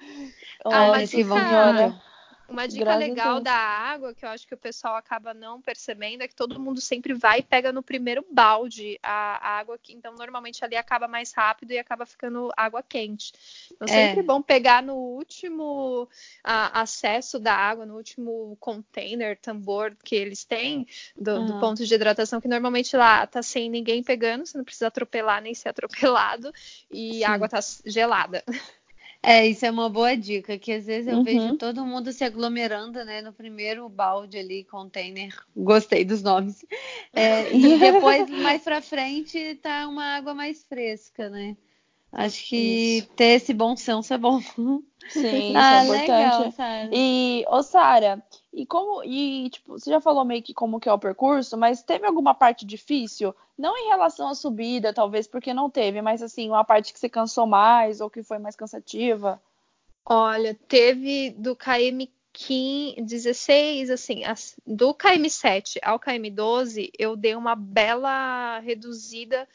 Ah, 0.64 0.70
Olha, 0.70 0.92
mas 0.92 1.10
que 1.12 1.24
olha. 1.24 1.94
Uma 2.48 2.68
dica 2.68 2.86
Graças 2.86 3.08
legal 3.10 3.42
da 3.42 3.54
água, 3.56 4.14
que 4.14 4.24
eu 4.24 4.30
acho 4.30 4.48
que 4.48 4.54
o 4.54 4.58
pessoal 4.58 4.96
acaba 4.96 5.34
não 5.34 5.62
percebendo, 5.62 6.22
é 6.22 6.28
que 6.28 6.36
todo 6.36 6.60
mundo 6.60 6.80
sempre 6.80 7.14
vai 7.14 7.40
e 7.40 7.44
pega 7.44 7.72
no 7.72 7.82
primeiro 7.82 8.26
balde 8.32 9.00
a, 9.02 9.58
água, 9.60 9.78
que 9.80 9.94
então 9.94 10.14
normalmente 10.16 10.64
ali 10.64 10.76
acaba 10.76 11.08
mais 11.08 11.34
rápido 11.34 11.72
e 11.72 11.80
acaba 11.80 12.06
ficando 12.06 12.52
água 12.56 12.84
quente. 12.84 13.34
Então 13.72 13.88
É. 13.88 14.10
sempre 14.10 14.22
bom 14.22 14.42
pegar 14.42 14.84
no 14.84 14.96
último 14.96 16.08
a- 16.44 16.82
acesso 16.82 17.40
da 17.40 17.54
água, 17.56 17.86
no 17.86 17.96
último 17.96 18.56
container, 18.60 19.38
tambor 19.40 19.96
que 20.04 20.16
eles 20.16 20.46
têm 20.46 20.86
do, 21.16 21.24
do 21.24 21.54
Aham. 21.54 21.60
ponto 21.60 21.86
de 21.86 21.94
hidratação, 21.96 22.40
que 22.40 22.48
normalmente 22.48 22.96
lá 22.96 23.26
tá 23.26 23.42
sem 23.42 23.70
ninguém 23.70 24.04
pegando, 24.04 24.46
você 24.46 24.58
não 24.58 24.66
precisa 24.66 24.88
atropelar 24.88 25.42
nem 25.42 25.54
ser 25.56 25.70
atropelado 25.70 26.52
e 26.92 27.16
Sim. 27.16 27.24
a 27.24 27.32
água 27.32 27.50
tá 27.50 27.60
gelada. 27.86 28.44
É, 29.28 29.46
isso 29.48 29.66
é 29.66 29.72
uma 29.72 29.90
boa 29.90 30.16
dica, 30.16 30.58
que 30.60 30.72
às 30.72 30.86
vezes 30.86 31.08
eu 31.08 31.18
Uhum. 31.18 31.24
vejo 31.24 31.52
todo 31.54 31.86
mundo 31.86 32.12
se 32.14 32.24
aglomerando, 32.24 33.04
né, 33.04 33.22
no 33.22 33.34
primeiro 33.34 33.90
balde 33.90 34.38
ali, 34.38 34.64
container. 34.66 35.34
Gostei 35.56 36.04
dos 36.06 36.22
nomes. 36.22 36.66
É, 37.14 37.52
e 37.54 37.78
depois, 37.78 38.30
mais 38.30 38.64
pra 38.64 38.82
frente, 38.82 39.56
tá 39.56 39.88
uma 39.88 40.16
água 40.16 40.34
mais 40.34 40.64
fresca, 40.66 41.30
né? 41.30 41.58
Acho 42.12 42.46
que 42.48 42.98
Isso. 43.00 43.10
ter 43.16 43.26
esse 43.36 43.54
bom 43.54 43.76
senso 43.76 44.14
é 44.14 44.18
bom. 44.18 44.40
Sim, 45.10 45.28
isso 45.30 45.58
ah, 45.58 45.82
é 45.82 45.84
importante. 45.84 46.58
legal. 46.58 46.90
E, 46.92 47.46
ô 47.50 47.62
Sara, 47.62 48.24
e 48.54 48.66
como, 48.66 49.04
e 49.04 49.50
tipo, 49.50 49.74
você 49.74 49.90
já 49.90 50.00
falou 50.00 50.24
meio 50.24 50.42
que 50.42 50.54
como 50.54 50.80
que 50.80 50.88
é 50.88 50.94
o 50.94 51.00
percurso, 51.00 51.58
mas 51.58 51.84
teve 51.84 52.06
alguma 52.06 52.34
parte 52.34 52.66
difícil? 52.66 53.36
Não 53.58 53.78
em 53.78 53.90
relação 53.90 54.30
à 54.30 54.36
subida, 54.36 54.94
talvez 54.94 55.28
porque 55.28 55.54
não 55.54 55.70
teve, 55.70 56.02
mas 56.02 56.22
assim, 56.22 56.50
uma 56.50 56.64
parte 56.64 56.94
que 56.94 57.00
você 57.00 57.10
cansou 57.10 57.46
mais 57.46 58.00
ou 58.02 58.10
que 58.10 58.24
foi 58.24 58.40
mais 58.40 58.56
cansativa? 58.56 59.42
Olha, 60.08 60.54
teve 60.68 61.32
do 61.32 61.56
KM 61.56 62.10
15, 62.32 63.02
16, 63.02 63.90
assim, 63.90 64.24
as- 64.26 64.56
do 64.66 64.94
KM7 64.94 65.80
ao 65.82 66.00
KM12, 66.00 66.92
eu 67.00 67.16
dei 67.16 67.36
uma 67.36 67.56
bela 67.56 68.60
reduzida 68.60 69.48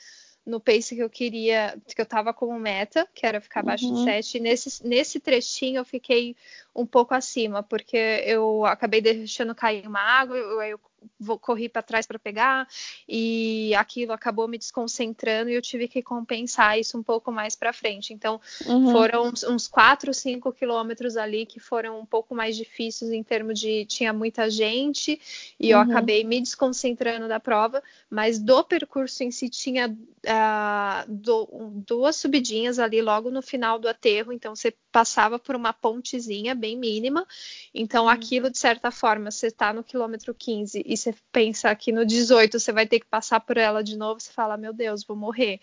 no 0.51 0.61
pace 0.61 0.95
que 0.97 1.03
eu 1.03 1.11
queria, 1.11 1.81
que 1.87 2.01
eu 2.01 2.07
tava 2.07 2.35
como 2.35 2.59
meta, 2.59 3.09
que 3.15 3.27
era 3.27 3.41
ficar 3.41 3.61
abaixo 3.61 3.87
de 3.87 3.95
Uhum. 3.95 4.05
7. 4.05 4.39
E 4.39 4.41
nesse, 4.41 4.87
nesse 4.87 5.21
trechinho 5.21 5.79
eu 5.79 5.85
fiquei 5.85 6.37
um 6.75 6.87
pouco 6.87 7.15
acima, 7.15 7.63
porque 7.63 7.97
eu 8.27 8.65
acabei 8.67 9.01
deixando 9.01 9.55
cair 9.55 9.87
uma 9.87 10.01
água, 10.01 10.37
eu, 10.37 10.63
eu 10.63 10.81
vou, 11.19 11.39
corri 11.39 11.69
para 11.69 11.83
trás 11.83 12.07
para 12.07 12.19
pegar, 12.19 12.67
e 13.09 13.75
aquilo 13.75 14.13
acabou 14.13 14.47
me 14.49 14.59
desconcentrando 14.59 15.51
e 15.51 15.55
eu 15.55 15.63
tive 15.63 15.89
que 15.89 16.03
compensar 16.03 16.79
isso 16.79 16.99
um 16.99 17.03
pouco 17.03 17.31
mais 17.33 17.55
para 17.57 17.73
frente. 17.73 18.13
Então, 18.13 18.41
Uhum. 18.67 18.91
foram 18.91 19.29
uns, 19.29 19.43
uns 19.45 19.69
4, 19.69 20.13
5 20.13 20.53
quilômetros 20.53 21.17
ali 21.17 21.47
que 21.47 21.61
foram 21.61 22.01
um 22.01 22.07
pouco 22.07 22.35
mais 22.35 22.57
difíceis 22.57 23.11
em 23.13 23.23
termos 23.23 23.59
de 23.59 23.85
tinha 23.87 24.13
muita 24.13 24.51
gente 24.51 25.21
e 25.59 25.71
eu 25.71 25.79
Uhum. 25.79 25.83
acabei 25.83 26.25
me 26.25 26.41
desconcentrando 26.41 27.29
da 27.29 27.39
prova, 27.41 27.83
mas 28.09 28.39
do 28.39 28.63
percurso 28.65 29.23
em 29.23 29.31
si 29.31 29.49
tinha 29.49 29.97
ah, 30.27 31.05
do- 31.09 31.49
duas 31.87 32.17
subidinhas 32.17 32.79
ali 32.79 33.01
logo 33.01 33.31
no 33.31 33.41
final 33.43 33.79
do 33.79 33.89
aterro, 33.89 34.33
então 34.33 34.55
você 34.55 34.75
passava 34.93 35.39
por 35.39 35.55
uma 35.55 35.73
pontezinha 35.73 36.55
bem 36.55 36.77
mínima, 36.77 37.27
então 37.75 38.09
aquilo 38.09 38.51
de 38.51 38.59
certa 38.59 38.91
forma 38.91 39.31
você 39.31 39.47
está 39.47 39.73
no 39.73 39.83
quilômetro 39.85 40.35
15 40.35 40.83
e 40.91 40.97
você 40.97 41.15
pensa 41.31 41.73
que 41.77 41.93
no 41.93 42.05
18 42.05 42.59
você 42.59 42.73
vai 42.73 42.85
ter 42.85 42.99
que 42.99 43.07
passar 43.07 43.39
por 43.39 43.57
ela 43.57 43.81
de 43.81 43.97
novo, 43.97 44.19
você 44.19 44.33
fala, 44.33 44.57
meu 44.57 44.73
Deus, 44.73 45.05
vou 45.05 45.17
morrer 45.17 45.61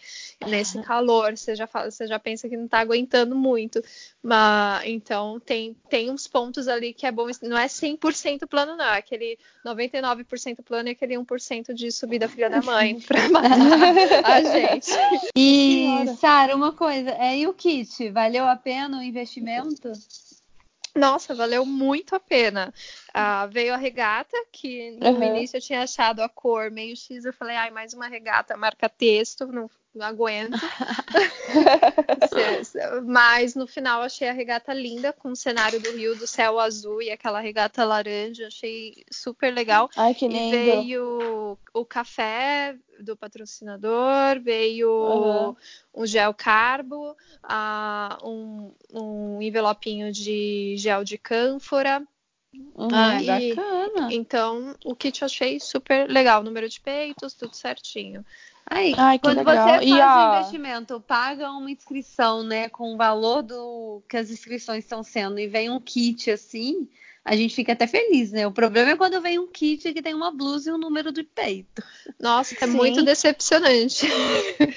nesse 0.48 0.82
calor, 0.84 1.38
você 1.38 1.54
já, 1.54 1.68
fala, 1.68 1.92
você 1.92 2.08
já 2.08 2.18
pensa 2.18 2.48
que 2.48 2.56
não 2.56 2.64
está 2.64 2.80
aguentando 2.80 3.36
muito. 3.36 3.84
Mas, 4.24 4.84
então, 4.86 5.38
tem, 5.38 5.76
tem 5.90 6.10
uns 6.10 6.30
pontos 6.30 6.70
ali 6.70 6.94
que 6.94 7.06
é 7.06 7.12
bom. 7.12 7.28
Não 7.42 7.58
é 7.58 7.66
100% 7.66 8.48
plano, 8.48 8.78
não. 8.78 8.86
É 8.86 9.00
aquele 9.00 9.38
99% 9.66 10.64
plano 10.64 10.88
e 10.88 10.92
aquele 10.94 11.16
1% 11.16 11.74
de 11.74 11.92
subida 11.92 12.30
filha 12.30 12.50
da 12.50 12.62
mãe 12.62 12.98
para 13.06 13.28
matar 13.28 14.24
a 14.24 14.42
gente. 14.48 14.92
E. 15.36 16.08
Sara, 16.22 16.56
uma 16.56 16.72
coisa, 16.72 17.10
é, 17.12 17.38
e 17.38 17.48
o 17.48 17.54
kit? 17.54 18.10
Valeu 18.12 18.48
a 18.48 18.56
pena 18.56 19.00
o 19.00 19.04
investimento? 19.04 19.92
Nossa, 20.98 21.36
valeu 21.36 21.66
muito 21.66 22.16
a 22.16 22.20
pena. 22.20 22.74
Ah, 23.14 23.46
veio 23.48 23.74
a 23.74 23.78
regata, 23.78 24.36
que 24.52 24.92
no 24.92 25.06
Uhum. 25.06 25.24
início 25.24 25.58
eu 25.58 25.62
tinha 25.62 25.82
achado 25.84 26.22
a 26.22 26.30
cor 26.30 26.72
meio 26.72 26.96
X. 26.96 27.26
Eu 27.26 27.34
falei, 27.34 27.56
ai, 27.56 27.72
mais 27.72 27.94
uma 27.94 28.08
regata, 28.08 28.58
marca 28.58 28.90
texto, 28.90 29.48
não, 29.48 29.70
não 29.98 30.06
aguento. 30.06 30.58
Mas 33.06 33.56
no 33.56 33.68
final 33.68 34.02
achei 34.02 34.28
a 34.28 34.34
regata 34.34 34.74
linda, 34.74 35.14
com 35.14 35.32
o 35.32 35.36
cenário 35.36 35.80
do 35.80 35.92
rio, 35.92 36.16
do 36.16 36.28
céu 36.28 36.60
azul 36.60 37.02
e 37.02 37.12
aquela 37.12 37.40
regata 37.40 37.84
laranja. 37.84 38.48
Achei 38.48 39.04
super 39.12 39.54
legal. 39.54 39.90
Ai, 39.96 40.14
que 40.14 40.26
E 40.28 40.30
lindo. 40.30 40.50
veio 40.50 41.58
o 41.74 41.86
café 41.86 42.76
do 43.00 43.16
patrocinador, 43.16 44.40
veio 44.42 44.90
Uhum. 44.90 45.56
um 46.02 46.06
gel 46.06 46.34
carbo, 46.34 47.16
ah, 47.44 48.18
um, 48.24 48.72
um 48.94 49.42
envelopinho 49.42 50.12
de 50.12 50.76
gel 50.78 51.04
de 51.04 51.18
cânfora. 51.18 52.02
Uhum. 52.76 52.90
Ah, 52.92 53.22
E- 53.22 53.56
bacana. 53.56 54.08
Então, 54.12 54.76
o 54.86 54.96
kit 54.96 55.22
eu 55.22 55.26
achei 55.26 55.60
super 55.60 56.10
legal. 56.10 56.44
Número 56.44 56.68
de 56.68 56.80
peitos, 56.80 57.34
tudo 57.34 57.56
certinho. 57.56 58.26
Aí, 58.70 58.94
Ai, 58.98 59.18
quando 59.20 59.38
legal. 59.38 59.56
você 59.56 59.74
faz 59.74 59.84
E 59.88 59.92
o 59.92 60.02
a- 60.02 60.36
investimento, 60.36 61.02
paga 61.02 61.52
uma 61.52 61.72
inscrição, 61.72 62.44
né, 62.44 62.68
com 62.70 62.94
o 62.94 62.98
valor 62.98 63.42
do 63.42 64.02
que 64.10 64.18
as 64.18 64.30
inscrições 64.30 64.84
estão 64.84 65.02
sendo 65.04 65.40
e 65.40 65.48
vem 65.48 65.70
um 65.70 65.80
kit 65.80 66.30
assim, 66.30 66.88
a 67.24 67.36
gente 67.36 67.56
fica 67.56 67.74
até 67.74 67.88
feliz, 67.88 68.32
né? 68.32 68.46
O 68.46 68.52
problema 68.52 68.92
é 68.92 68.96
quando 68.96 69.22
vem 69.22 69.40
um 69.40 69.48
kit 69.48 69.94
que 69.94 70.02
tem 70.02 70.14
uma 70.14 70.32
blusa 70.32 70.70
e 70.70 70.74
um 70.74 70.78
número 70.78 71.12
de 71.12 71.24
peito. 71.24 71.82
Nossa, 72.20 72.56
é 72.60 72.68
Sim. 72.68 72.74
muito 72.78 73.04
decepcionante. 73.04 74.06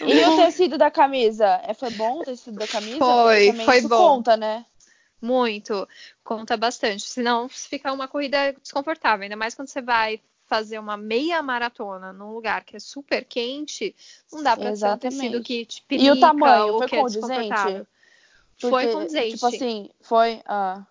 E 0.07 0.25
o 0.25 0.37
tecido 0.37 0.79
da 0.79 0.91
camisa? 0.91 1.61
É, 1.65 1.75
foi 1.75 1.91
bom 1.91 2.21
o 2.21 2.25
tecido 2.25 2.59
da 2.59 2.67
camisa? 2.67 2.99
Foi, 2.99 3.53
foi 3.65 3.81
bom. 3.83 3.97
conta, 4.17 4.37
né? 4.37 4.65
Muito, 5.21 5.87
conta 6.25 6.57
bastante. 6.57 7.03
Senão 7.03 7.49
fica 7.49 7.93
uma 7.93 8.09
corrida 8.09 8.53
desconfortável, 8.63 9.25
ainda 9.25 9.37
mais 9.37 9.55
quando 9.55 9.69
você 9.69 9.83
vai 9.83 10.21
fazer 10.51 10.81
uma 10.81 10.97
meia 10.97 11.41
maratona 11.45 12.13
num 12.13 12.33
lugar 12.33 12.65
que 12.65 12.75
é 12.75 12.81
super 12.81 13.25
quente, 13.25 13.95
não 14.33 14.43
dá 14.43 14.57
pra 14.57 14.73
Exatamente. 14.73 15.01
ter 15.01 15.07
um 15.07 15.39
tecido 15.39 15.45
que 15.45 15.65
te 15.65 15.83
pinica, 15.83 16.09
E 16.09 16.11
o 16.11 16.21
tamanho 16.21 16.77
foi 16.77 16.85
é 16.85 16.89
condizente? 16.89 17.87
foi 18.59 18.89
condizente. 18.89 19.35
Tipo 19.35 19.47
assim, 19.47 19.91
foi... 20.01 20.43
Ah. 20.45 20.85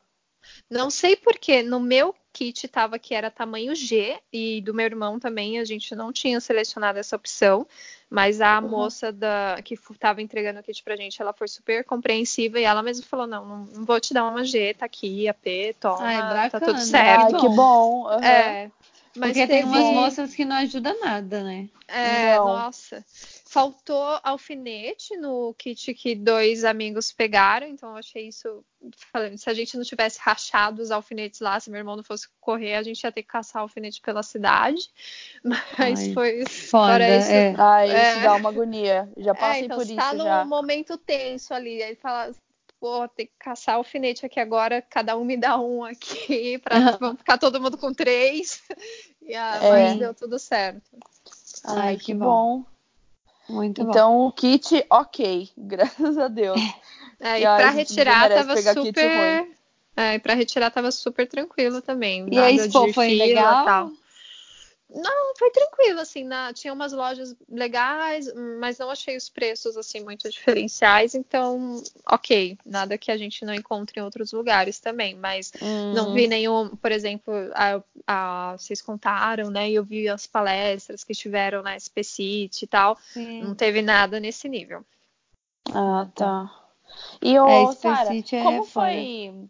Não 0.69 0.89
sei 0.89 1.17
porquê, 1.17 1.61
no 1.61 1.79
meu 1.81 2.15
kit 2.31 2.67
tava 2.69 2.97
que 2.97 3.13
era 3.13 3.29
tamanho 3.29 3.75
G 3.75 4.17
e 4.31 4.61
do 4.61 4.73
meu 4.73 4.85
irmão 4.85 5.19
também 5.19 5.59
a 5.59 5.65
gente 5.65 5.93
não 5.93 6.13
tinha 6.13 6.39
selecionado 6.39 6.97
essa 6.97 7.15
opção, 7.15 7.67
mas 8.09 8.39
a 8.39 8.61
uhum. 8.61 8.69
moça 8.69 9.11
da 9.11 9.59
que 9.63 9.73
estava 9.73 10.21
entregando 10.21 10.59
o 10.59 10.63
kit 10.63 10.81
pra 10.83 10.95
gente, 10.95 11.21
ela 11.21 11.33
foi 11.33 11.47
super 11.49 11.83
compreensiva 11.83 12.59
e 12.59 12.63
ela 12.63 12.81
mesma 12.81 13.05
falou: 13.05 13.27
"Não, 13.27 13.45
não, 13.45 13.65
não 13.65 13.85
vou 13.85 13.99
te 13.99 14.13
dar 14.13 14.25
uma 14.25 14.43
G, 14.45 14.73
tá 14.73 14.85
aqui, 14.85 15.27
a 15.27 15.33
P, 15.33 15.75
toma, 15.79 16.01
Ai, 16.03 16.49
tá 16.49 16.59
tudo 16.59 16.79
certo". 16.79 17.35
Ai, 17.35 17.41
que 17.41 17.49
bom. 17.49 18.05
Uhum. 18.05 18.23
É. 18.23 18.71
Mas 19.19 19.33
Porque 19.33 19.47
teve... 19.47 19.61
tem 19.61 19.63
umas 19.65 19.93
moças 19.93 20.33
que 20.33 20.45
não 20.45 20.55
ajudam 20.55 20.97
nada, 21.01 21.43
né? 21.43 21.67
É, 21.89 22.37
não. 22.37 22.45
nossa. 22.45 23.03
Faltou 23.45 24.17
alfinete 24.23 25.17
no 25.17 25.53
kit 25.55 25.93
que 25.93 26.15
dois 26.15 26.63
amigos 26.63 27.11
pegaram, 27.11 27.67
então 27.67 27.89
eu 27.89 27.97
achei 27.97 28.29
isso. 28.29 28.63
Se 29.35 29.49
a 29.49 29.53
gente 29.53 29.75
não 29.75 29.83
tivesse 29.83 30.19
rachado 30.21 30.81
os 30.81 30.89
alfinetes 30.89 31.41
lá, 31.41 31.59
se 31.59 31.69
meu 31.69 31.79
irmão 31.79 31.97
não 31.97 32.03
fosse 32.03 32.29
correr, 32.39 32.75
a 32.75 32.83
gente 32.83 33.03
ia 33.03 33.11
ter 33.11 33.23
que 33.23 33.27
caçar 33.27 33.61
alfinete 33.61 33.99
pela 33.99 34.23
cidade. 34.23 34.89
Mas 35.43 35.99
Ai, 35.99 36.13
foi. 36.13 36.45
Foda, 36.45 37.17
isso. 37.17 37.29
É. 37.29 37.55
Ai, 37.57 37.91
é. 37.91 38.11
isso 38.13 38.21
dá 38.21 38.35
uma 38.35 38.49
agonia. 38.49 39.11
Já 39.17 39.35
passei 39.35 39.63
é, 39.63 39.65
então, 39.65 39.77
por 39.77 39.85
isso. 39.85 39.95
Tá 39.95 40.13
num 40.13 40.45
momento 40.47 40.97
tenso 40.97 41.53
ali. 41.53 41.83
Aí 41.83 41.95
fala, 41.95 42.31
vou 42.79 43.07
ter 43.09 43.25
que 43.25 43.33
caçar 43.37 43.75
alfinete 43.75 44.25
aqui 44.25 44.39
agora, 44.39 44.81
cada 44.81 45.17
um 45.17 45.25
me 45.25 45.35
dá 45.35 45.59
um 45.59 45.83
aqui, 45.83 46.57
para 46.59 46.91
vamos 46.97 47.17
ficar 47.19 47.37
todo 47.37 47.59
mundo 47.61 47.77
com 47.77 47.93
três. 47.93 48.63
E 49.29 49.35
a 49.35 49.57
é. 49.57 49.89
mas 49.89 49.99
deu 49.99 50.13
tudo 50.13 50.39
certo. 50.39 50.89
Ai, 51.63 51.97
que, 51.97 52.05
que 52.05 52.13
bom. 52.15 52.65
bom. 53.47 53.53
Muito 53.53 53.81
então, 53.83 54.17
bom. 54.17 54.27
o 54.27 54.31
kit, 54.31 54.83
ok, 54.89 55.51
graças 55.55 56.17
a 56.17 56.27
Deus. 56.27 56.59
É, 57.19 57.39
e 57.39 57.43
para 57.43 57.69
retirar 57.69 58.27
tava 58.27 58.59
super. 58.73 59.47
É, 59.95 60.15
e 60.15 60.19
para 60.19 60.33
retirar 60.33 60.71
tava 60.71 60.91
super 60.91 61.27
tranquilo 61.27 61.79
também. 61.79 62.25
E 62.31 62.39
a 62.39 62.51
Expo 62.51 62.91
foi 62.91 63.13
legal? 63.15 63.91
Não, 64.91 65.35
foi 65.37 65.51
tranquilo, 65.51 65.99
assim, 65.99 66.23
na, 66.23 66.51
tinha 66.51 66.73
umas 66.73 66.91
lojas 66.91 67.35
legais, 67.47 68.27
mas 68.59 68.79
não 68.79 68.89
achei 68.89 69.15
os 69.15 69.29
preços, 69.29 69.77
assim, 69.77 70.03
muito 70.03 70.27
diferenciais, 70.29 71.13
então, 71.13 71.83
ok, 72.11 72.57
nada 72.65 72.97
que 72.97 73.11
a 73.11 73.17
gente 73.17 73.45
não 73.45 73.53
encontre 73.53 73.99
em 73.99 74.03
outros 74.03 74.31
lugares 74.31 74.79
também, 74.79 75.15
mas 75.15 75.53
hum. 75.61 75.93
não 75.93 76.13
vi 76.13 76.27
nenhum, 76.27 76.75
por 76.75 76.91
exemplo, 76.91 77.31
a, 77.53 77.83
a, 78.07 78.57
vocês 78.57 78.81
contaram, 78.81 79.51
né, 79.51 79.69
e 79.69 79.75
eu 79.75 79.83
vi 79.83 80.09
as 80.09 80.25
palestras 80.25 81.03
que 81.03 81.13
tiveram 81.13 81.61
na 81.61 81.77
SPCIT 81.77 82.63
e 82.63 82.67
tal, 82.67 82.97
Sim. 83.13 83.43
não 83.43 83.53
teve 83.53 83.83
nada 83.83 84.19
nesse 84.19 84.49
nível. 84.49 84.83
Ah, 85.71 86.07
tá. 86.15 86.51
E 87.21 87.37
o 87.37 87.47
é, 87.47 87.71
Sarah, 87.73 88.15
é 88.15 88.43
como 88.43 88.63
foi... 88.63 89.49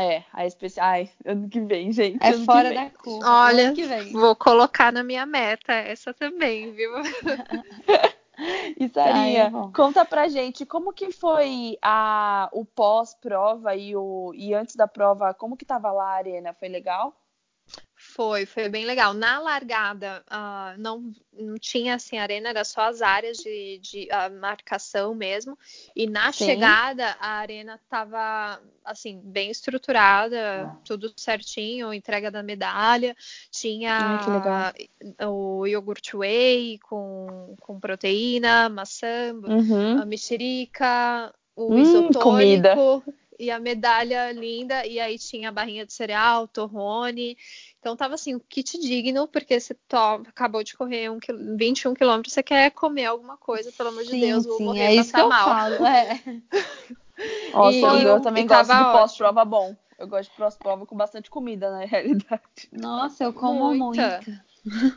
É, 0.00 0.24
a 0.32 0.46
especial. 0.46 0.86
Ai, 0.86 1.10
ano 1.26 1.46
que 1.48 1.60
vem, 1.60 1.92
gente. 1.92 2.18
É 2.24 2.32
fora 2.44 2.72
da 2.72 2.88
curva. 2.88 3.28
Olha, 3.28 3.74
vou 4.12 4.34
colocar 4.34 4.90
na 4.90 5.04
minha 5.04 5.26
meta 5.26 5.74
essa 5.74 6.14
também, 6.14 6.72
viu? 6.72 6.90
e 8.78 8.88
Sarinha, 8.88 9.50
tá, 9.50 9.70
conta 9.74 10.02
pra 10.04 10.26
gente 10.28 10.64
como 10.64 10.92
que 10.92 11.12
foi 11.12 11.76
a, 11.82 12.48
o 12.52 12.64
pós-prova 12.64 13.76
e, 13.76 13.94
o, 13.94 14.32
e 14.34 14.54
antes 14.54 14.74
da 14.74 14.88
prova, 14.88 15.34
como 15.34 15.56
que 15.56 15.66
tava 15.66 15.92
lá 15.92 16.12
a 16.12 16.16
arena? 16.16 16.54
Foi 16.54 16.68
legal? 16.68 17.14
Foi, 18.10 18.44
foi 18.44 18.68
bem 18.68 18.84
legal. 18.84 19.14
Na 19.14 19.38
largada, 19.38 20.24
uh, 20.28 20.80
não, 20.80 21.12
não 21.32 21.56
tinha 21.58 21.94
assim 21.94 22.18
arena, 22.18 22.48
era 22.48 22.64
só 22.64 22.82
as 22.82 23.00
áreas 23.00 23.38
de, 23.38 23.78
de 23.78 24.08
uh, 24.10 24.40
marcação 24.40 25.14
mesmo. 25.14 25.56
E 25.94 26.06
na 26.06 26.32
Sim. 26.32 26.46
chegada, 26.46 27.16
a 27.20 27.34
arena 27.34 27.78
estava 27.82 28.60
assim 28.84 29.20
bem 29.22 29.50
estruturada, 29.50 30.76
tudo 30.84 31.12
certinho, 31.16 31.94
entrega 31.94 32.30
da 32.30 32.42
medalha. 32.42 33.16
Tinha 33.50 34.20
o 35.28 35.66
iogurte 35.66 36.16
whey 36.16 36.78
com, 36.80 37.54
com 37.60 37.78
proteína, 37.78 38.68
maçã, 38.68 39.32
uhum. 39.34 40.02
a 40.02 40.04
mexerica, 40.04 41.32
o 41.54 41.74
hum, 41.74 41.78
isotônico. 41.78 42.18
Comida 42.18 42.74
e 43.40 43.50
a 43.50 43.58
medalha 43.58 44.30
linda, 44.32 44.86
e 44.86 45.00
aí 45.00 45.18
tinha 45.18 45.48
a 45.48 45.52
barrinha 45.52 45.86
de 45.86 45.94
cereal, 45.94 46.46
torrone. 46.46 47.38
Então 47.80 47.96
tava 47.96 48.14
assim, 48.14 48.34
um 48.34 48.38
kit 48.38 48.78
digno, 48.78 49.26
porque 49.26 49.58
você 49.58 49.72
to... 49.88 49.96
acabou 50.28 50.62
de 50.62 50.76
correr 50.76 51.10
um, 51.10 51.18
21 51.56 51.94
quilômetros, 51.94 52.34
você 52.34 52.42
quer 52.42 52.70
comer 52.70 53.06
alguma 53.06 53.38
coisa, 53.38 53.72
pelo 53.72 53.88
amor 53.88 54.04
de 54.04 54.10
sim, 54.10 54.20
Deus, 54.20 54.44
vou 54.44 54.58
sim, 54.58 54.64
morrer 54.66 54.80
é 54.80 54.94
isso 54.94 55.12
que 55.12 55.20
eu 55.20 55.28
mal. 55.28 55.48
falo, 55.48 55.74
é. 55.86 56.20
Nossa, 57.52 57.72
e, 57.72 58.04
eu 58.04 58.20
também 58.20 58.46
gosto 58.46 58.70
de 58.70 58.84
pós-prova 58.84 59.44
bom. 59.44 59.74
Eu 59.98 60.06
gosto 60.06 60.30
de 60.30 60.36
pós-prova 60.36 60.86
com 60.86 60.96
bastante 60.96 61.30
comida, 61.30 61.70
na 61.70 61.84
realidade. 61.84 62.68
Nossa, 62.70 63.24
eu 63.24 63.32
como 63.32 63.74
muita. 63.74 64.10
muita. 64.18 64.44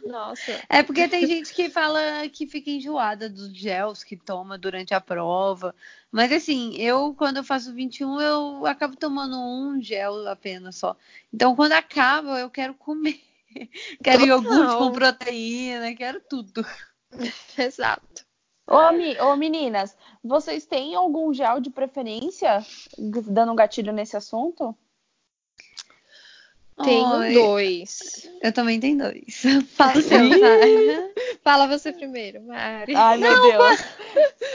Nossa. 0.06 0.62
É 0.69 0.84
porque 0.84 1.08
tem 1.08 1.26
gente 1.26 1.54
que 1.54 1.69
fala 1.69 2.28
que 2.30 2.47
fica 2.47 2.69
enjoada 2.69 3.30
dos 3.30 3.56
gels 3.56 4.04
que 4.04 4.17
toma 4.17 4.58
durante 4.58 4.93
a 4.93 5.02
prova. 5.02 5.73
Mas 6.12 6.32
assim, 6.32 6.76
eu 6.76 7.13
quando 7.15 7.38
eu 7.38 7.43
faço 7.43 7.73
21, 7.73 8.21
eu 8.21 8.65
acabo 8.65 8.95
tomando 8.95 9.38
um 9.39 9.82
gel 9.82 10.28
apenas 10.28 10.76
só. 10.76 10.95
Então 11.34 11.56
quando 11.56 11.73
acaba, 11.73 12.39
eu 12.39 12.49
quero 12.49 12.73
comer. 12.73 13.21
Quero 14.04 14.26
Total. 14.26 14.38
iogurte 14.39 14.78
com 14.78 14.91
proteína, 14.91 15.93
quero 15.93 16.19
tudo. 16.28 16.65
Exato. 17.56 18.26
Ô, 18.65 18.78
ô, 19.26 19.36
meninas, 19.36 19.95
vocês 20.23 20.65
têm 20.65 20.95
algum 20.95 21.32
gel 21.32 21.60
de 21.60 21.69
preferência? 21.69 22.65
Dando 22.97 23.52
um 23.52 23.56
gatilho 23.56 23.93
nesse 23.93 24.17
assunto? 24.17 24.76
Tenho 26.81 27.17
Oi. 27.19 27.33
dois. 27.33 28.29
Eu 28.41 28.51
também 28.51 28.79
tenho 28.79 28.97
dois. 28.97 29.43
Fala 29.75 29.97
o 29.97 30.01
seu, 30.01 30.19
Mari. 30.19 31.13
Fala 31.43 31.67
você 31.67 31.91
primeiro, 31.91 32.41
Mari. 32.43 32.95
Ai, 32.95 33.17
meu 33.17 33.41
Deus. 33.41 33.79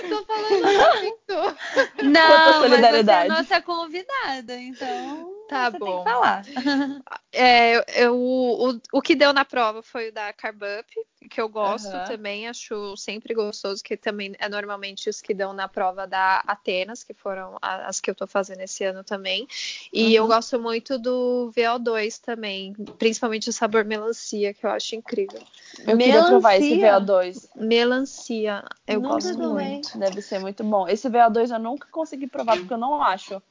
Tô 0.09 0.25
falando 0.25 0.63
muito. 1.01 2.11
Não, 2.11 2.69
mas 2.69 3.05
você 3.05 3.11
é 3.11 3.29
nossa 3.29 3.63
convidada, 3.63 4.55
então 4.59 5.38
tá 5.49 5.71
você 5.71 5.79
bom. 5.79 5.87
tem 5.87 6.05
que 6.05 6.11
falar. 6.11 6.43
É, 7.31 8.05
eu, 8.05 8.17
o, 8.17 8.81
o 8.91 9.03
que 9.03 9.15
deu 9.15 9.35
na 9.35 9.45
prova 9.45 9.83
foi 9.83 10.09
o 10.09 10.13
da 10.13 10.33
Carb 10.33 10.63
Up, 10.81 11.29
que 11.29 11.41
eu 11.41 11.49
gosto 11.49 11.95
uhum. 11.95 12.05
também, 12.07 12.49
acho 12.49 12.97
sempre 12.97 13.35
gostoso, 13.35 13.85
que 13.85 13.99
também 13.99 14.35
é 14.39 14.49
normalmente 14.49 15.11
os 15.11 15.21
que 15.21 15.35
dão 15.35 15.53
na 15.53 15.69
prova 15.69 16.07
da 16.07 16.43
Atenas, 16.47 17.05
que 17.05 17.13
foram 17.13 17.59
as 17.61 18.01
que 18.01 18.11
eu 18.11 18.15
tô 18.15 18.27
fazendo 18.27 18.61
esse 18.63 18.83
ano 18.83 19.05
também. 19.05 19.47
E 19.93 20.05
uhum. 20.05 20.11
eu 20.13 20.27
gosto 20.27 20.59
muito 20.59 20.99
do 20.99 21.53
VO2 21.55 22.19
também, 22.19 22.73
principalmente 22.99 23.51
o 23.51 23.53
sabor 23.53 23.85
melancia, 23.85 24.55
que 24.55 24.65
eu 24.65 24.71
acho 24.71 24.97
incrível. 24.97 25.43
Eu 25.87 25.97
melancia. 25.97 26.05
queria 26.07 26.25
provar 26.25 26.57
esse 26.57 26.77
VO2. 26.79 27.49
Melancia, 27.57 28.65
eu 28.87 29.01
nunca 29.01 29.15
gosto 29.15 29.39
muito. 29.39 29.99
Deve 29.99 30.23
ser 30.23 30.39
muito 30.39 30.65
bom. 30.65 30.89
Esse 30.89 31.11
VO2 31.11 31.53
eu 31.53 31.59
nunca 31.59 31.87
consegui 31.91 32.27
provar, 32.27 32.57
porque 32.57 32.73
eu 32.73 32.79
não 32.79 33.03
acho. 33.03 33.43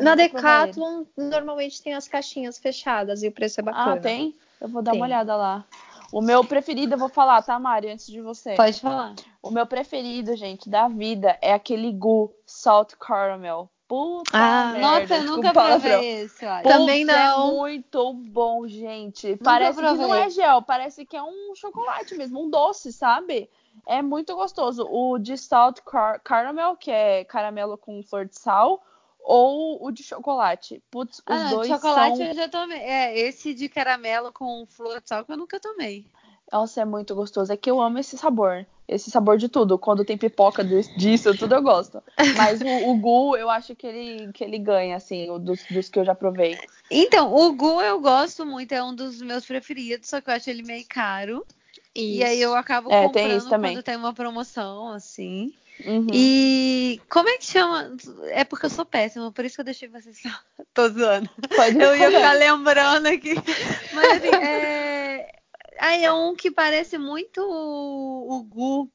Na 0.00 0.14
Decathlon, 0.14 1.04
normalmente 1.16 1.82
tem 1.82 1.94
as 1.94 2.08
caixinhas 2.08 2.58
fechadas 2.58 3.22
e 3.22 3.28
o 3.28 3.32
preço 3.32 3.60
é 3.60 3.62
ah, 3.62 3.64
bacana. 3.64 3.96
Ah, 3.96 4.00
tem? 4.00 4.34
Eu 4.60 4.68
vou 4.68 4.82
dar 4.82 4.92
tem. 4.92 5.00
uma 5.00 5.06
olhada 5.06 5.36
lá. 5.36 5.64
O 6.12 6.20
meu 6.20 6.44
preferido, 6.44 6.94
eu 6.94 6.98
vou 6.98 7.08
falar, 7.08 7.42
tá, 7.42 7.58
Mari, 7.58 7.90
antes 7.90 8.06
de 8.06 8.20
você. 8.20 8.54
Pode 8.54 8.80
falar. 8.80 9.14
O 9.42 9.50
meu 9.50 9.66
preferido, 9.66 10.36
gente, 10.36 10.68
da 10.68 10.88
vida 10.88 11.36
é 11.42 11.52
aquele 11.52 11.92
Gu 11.92 12.32
Salt 12.44 12.94
Caramel. 12.98 13.70
Puta 13.88 14.30
ah, 14.32 14.72
merda, 14.72 14.80
nossa, 14.80 15.16
eu 15.16 15.36
nunca 15.36 15.52
provei 15.52 16.28
olha. 16.42 16.62
Também 16.64 17.02
é 17.02 17.04
não. 17.04 17.50
É 17.50 17.54
muito 17.54 18.12
bom, 18.14 18.66
gente. 18.66 19.30
Nunca 19.30 19.44
parece 19.44 19.78
provei. 19.78 19.96
que 19.96 20.02
não 20.02 20.14
é 20.14 20.28
gel, 20.28 20.62
parece 20.62 21.06
que 21.06 21.16
é 21.16 21.22
um 21.22 21.54
chocolate 21.54 22.16
mesmo, 22.16 22.44
um 22.44 22.50
doce, 22.50 22.92
sabe? 22.92 23.48
É 23.86 24.02
muito 24.02 24.34
gostoso. 24.34 24.84
O 24.90 25.18
de 25.18 25.38
Salt 25.38 25.80
Car 25.82 26.20
Caramel, 26.20 26.76
que 26.76 26.90
é 26.90 27.24
caramelo 27.24 27.78
com 27.78 28.02
flor 28.02 28.26
de 28.26 28.36
sal, 28.36 28.82
ou 29.26 29.84
o 29.84 29.90
de 29.90 30.04
chocolate. 30.04 30.80
Putz, 30.88 31.18
os 31.18 31.24
ah, 31.26 31.50
dois 31.50 31.66
chocolate 31.66 32.16
são... 32.16 32.26
eu 32.26 32.34
já 32.34 32.48
tomei. 32.48 32.78
É, 32.78 33.18
esse 33.18 33.52
de 33.52 33.68
caramelo 33.68 34.32
com 34.32 34.64
flor 34.68 35.00
de 35.00 35.08
sal 35.08 35.24
que 35.24 35.32
eu 35.32 35.36
nunca 35.36 35.58
tomei. 35.58 36.06
Nossa, 36.50 36.82
é 36.82 36.84
muito 36.84 37.12
gostoso. 37.12 37.52
É 37.52 37.56
que 37.56 37.68
eu 37.68 37.80
amo 37.80 37.98
esse 37.98 38.16
sabor. 38.16 38.64
esse 38.86 39.10
sabor 39.10 39.36
de 39.36 39.48
tudo. 39.48 39.76
Quando 39.76 40.04
tem 40.04 40.16
pipoca 40.16 40.64
disso, 40.64 41.36
tudo 41.36 41.56
eu 41.56 41.62
gosto. 41.62 42.00
Mas 42.36 42.60
o, 42.60 42.90
o 42.90 42.96
Gu, 42.96 43.36
eu 43.36 43.50
acho 43.50 43.74
que 43.74 43.84
ele, 43.84 44.32
que 44.32 44.44
ele 44.44 44.60
ganha, 44.60 44.94
assim, 44.94 45.26
dos, 45.40 45.64
dos 45.68 45.88
que 45.88 45.98
eu 45.98 46.04
já 46.04 46.14
provei. 46.14 46.56
Então, 46.88 47.34
o 47.34 47.52
Gu 47.52 47.82
eu 47.82 48.00
gosto 48.00 48.46
muito, 48.46 48.70
é 48.70 48.82
um 48.82 48.94
dos 48.94 49.20
meus 49.20 49.44
preferidos, 49.44 50.08
só 50.08 50.20
que 50.20 50.30
eu 50.30 50.34
acho 50.34 50.48
ele 50.48 50.62
meio 50.62 50.86
caro. 50.88 51.44
Isso. 51.92 52.20
E 52.20 52.22
aí 52.22 52.40
eu 52.40 52.54
acabo 52.54 52.92
é, 52.92 53.06
comprando 53.06 53.48
quando 53.48 53.82
tem 53.82 53.96
uma 53.96 54.14
promoção, 54.14 54.92
assim. 54.92 55.52
Uhum. 55.84 56.06
E 56.12 57.00
como 57.08 57.28
é 57.28 57.36
que 57.38 57.46
chama? 57.46 57.96
É 58.30 58.44
porque 58.44 58.66
eu 58.66 58.70
sou 58.70 58.84
péssima, 58.84 59.30
por 59.30 59.44
isso 59.44 59.56
que 59.56 59.60
eu 59.60 59.64
deixei 59.64 59.88
vocês. 59.88 60.20
Tô 60.72 60.88
zoando. 60.88 61.28
Pode 61.54 61.78
eu 61.78 61.96
ia 61.96 62.10
ficar 62.10 62.32
lembrando 62.32 63.06
aqui. 63.06 63.34
Mas 63.92 64.12
assim, 64.12 64.34
é. 64.34 65.30
Aí 65.78 66.04
é 66.04 66.12
um 66.12 66.34
que 66.34 66.50
parece 66.50 66.96
muito 66.96 67.40
o, 67.42 68.36
o 68.36 68.42
Gu. 68.44 68.90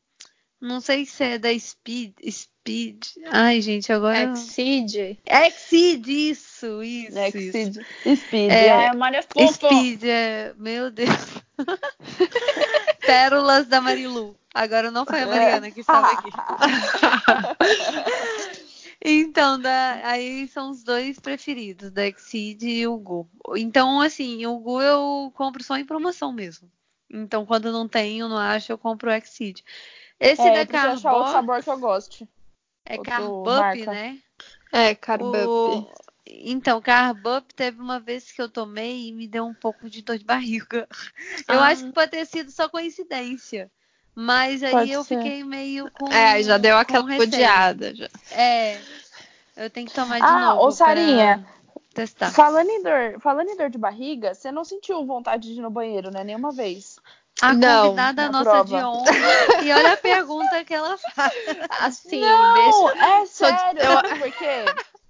Não 0.60 0.80
sei 0.80 1.06
se 1.06 1.24
é 1.24 1.38
da 1.38 1.58
Speed. 1.58 2.13
Speed. 2.30 3.06
Ai, 3.32 3.62
gente, 3.62 3.91
agora. 3.91 4.32
Exceed. 4.32 5.17
Exceed, 5.26 6.08
isso, 6.08 6.84
isso. 6.84 7.17
Exceed. 7.17 7.78
Isso. 8.06 8.26
Speed. 8.26 8.52
É, 8.52 8.67
é 8.86 8.94
Maria 8.94 9.22
Speed, 9.24 10.04
é. 10.04 10.54
Meu 10.58 10.91
Deus. 10.91 11.10
Pérolas 13.06 13.68
da 13.68 13.82
Marilu. 13.82 14.36
Agora 14.54 14.92
não 14.92 15.06
foi 15.06 15.22
a 15.22 15.28
Mariana 15.28 15.72
que 15.72 15.82
estava 15.82 16.12
aqui. 16.12 16.30
Então, 19.04 19.60
da, 19.60 20.00
aí 20.04 20.48
são 20.48 20.70
os 20.70 20.84
dois 20.84 21.20
preferidos, 21.20 21.90
da 21.90 22.06
Exceed 22.06 22.62
e 22.62 22.88
o 22.88 22.96
Gu. 22.98 23.28
Então, 23.58 24.00
assim, 24.00 24.46
o 24.46 24.60
Gu 24.60 24.80
eu 24.80 25.32
compro 25.34 25.64
só 25.64 25.76
em 25.76 25.84
promoção 25.84 26.32
mesmo. 26.32 26.72
Então, 27.10 27.44
quando 27.44 27.72
não 27.72 27.88
tenho, 27.88 28.30
não 28.30 28.38
acho, 28.38 28.72
eu 28.72 28.78
compro 28.78 29.10
o 29.10 29.14
Exceed. 29.14 29.64
Esse 30.20 30.48
é, 30.48 30.54
da 30.54 30.68
Carbop... 30.68 30.98
achar 30.98 31.14
outro 31.14 31.32
sabor 31.32 31.64
que 31.64 31.70
eu 31.72 31.80
goste. 31.80 32.30
É 32.86 33.00
Carbup, 33.00 33.86
né? 33.88 34.20
É, 34.72 34.94
Carbup. 34.94 35.36
O... 35.36 35.92
Então, 36.25 36.81
Carbup 36.81 37.53
teve 37.53 37.81
uma 37.81 37.99
vez 37.99 38.31
que 38.31 38.41
eu 38.41 38.49
tomei 38.49 39.07
e 39.07 39.13
me 39.13 39.27
deu 39.27 39.45
um 39.45 39.53
pouco 39.53 39.89
de 39.89 40.01
dor 40.01 40.17
de 40.17 40.25
barriga. 40.25 40.88
Eu 41.47 41.60
ah. 41.60 41.67
acho 41.67 41.86
que 41.86 41.91
pode 41.91 42.12
ter 42.12 42.25
sido 42.25 42.51
só 42.51 42.69
coincidência. 42.69 43.71
Mas 44.13 44.62
aí 44.62 44.71
Pode 44.71 44.91
eu 44.91 45.03
ser. 45.03 45.17
fiquei 45.17 45.43
meio 45.43 45.89
com. 45.91 46.12
É, 46.12 46.43
já 46.43 46.57
deu 46.57 46.77
aquela 46.77 47.05
odiada. 47.17 47.95
Já. 47.95 48.10
É. 48.31 48.79
Eu 49.55 49.69
tenho 49.69 49.88
que 49.88 49.93
tomar 49.93 50.17
de 50.17 50.25
ah, 50.25 50.53
novo. 50.53 50.67
Ô, 50.67 50.71
Sarinha. 50.71 51.45
Testar. 51.93 52.31
Falando 52.31 52.69
em, 52.69 52.81
dor, 52.84 53.19
falando 53.19 53.49
em 53.49 53.57
dor 53.57 53.69
de 53.69 53.77
barriga, 53.77 54.34
você 54.34 54.49
não 54.49 54.63
sentiu 54.63 55.05
vontade 55.05 55.53
de 55.53 55.60
ir 55.60 55.62
no 55.62 55.69
banheiro, 55.69 56.10
né? 56.10 56.23
Nenhuma 56.23 56.51
vez. 56.51 56.97
A 57.41 57.53
não, 57.53 57.89
convidada 57.89 58.29
nossa 58.29 58.63
prova. 58.63 58.77
de 58.77 58.84
ontem. 58.84 59.13
e 59.63 59.73
olha 59.73 59.93
a 59.93 59.97
pergunta 59.97 60.63
que 60.63 60.73
ela 60.73 60.97
faz. 60.97 61.34
Assim, 61.81 62.21
não, 62.21 62.53
deixa... 62.53 63.05
é 63.05 63.25
sério. 63.25 63.81
Sabe 63.81 64.19
por 64.19 64.31
quê? 64.31 64.65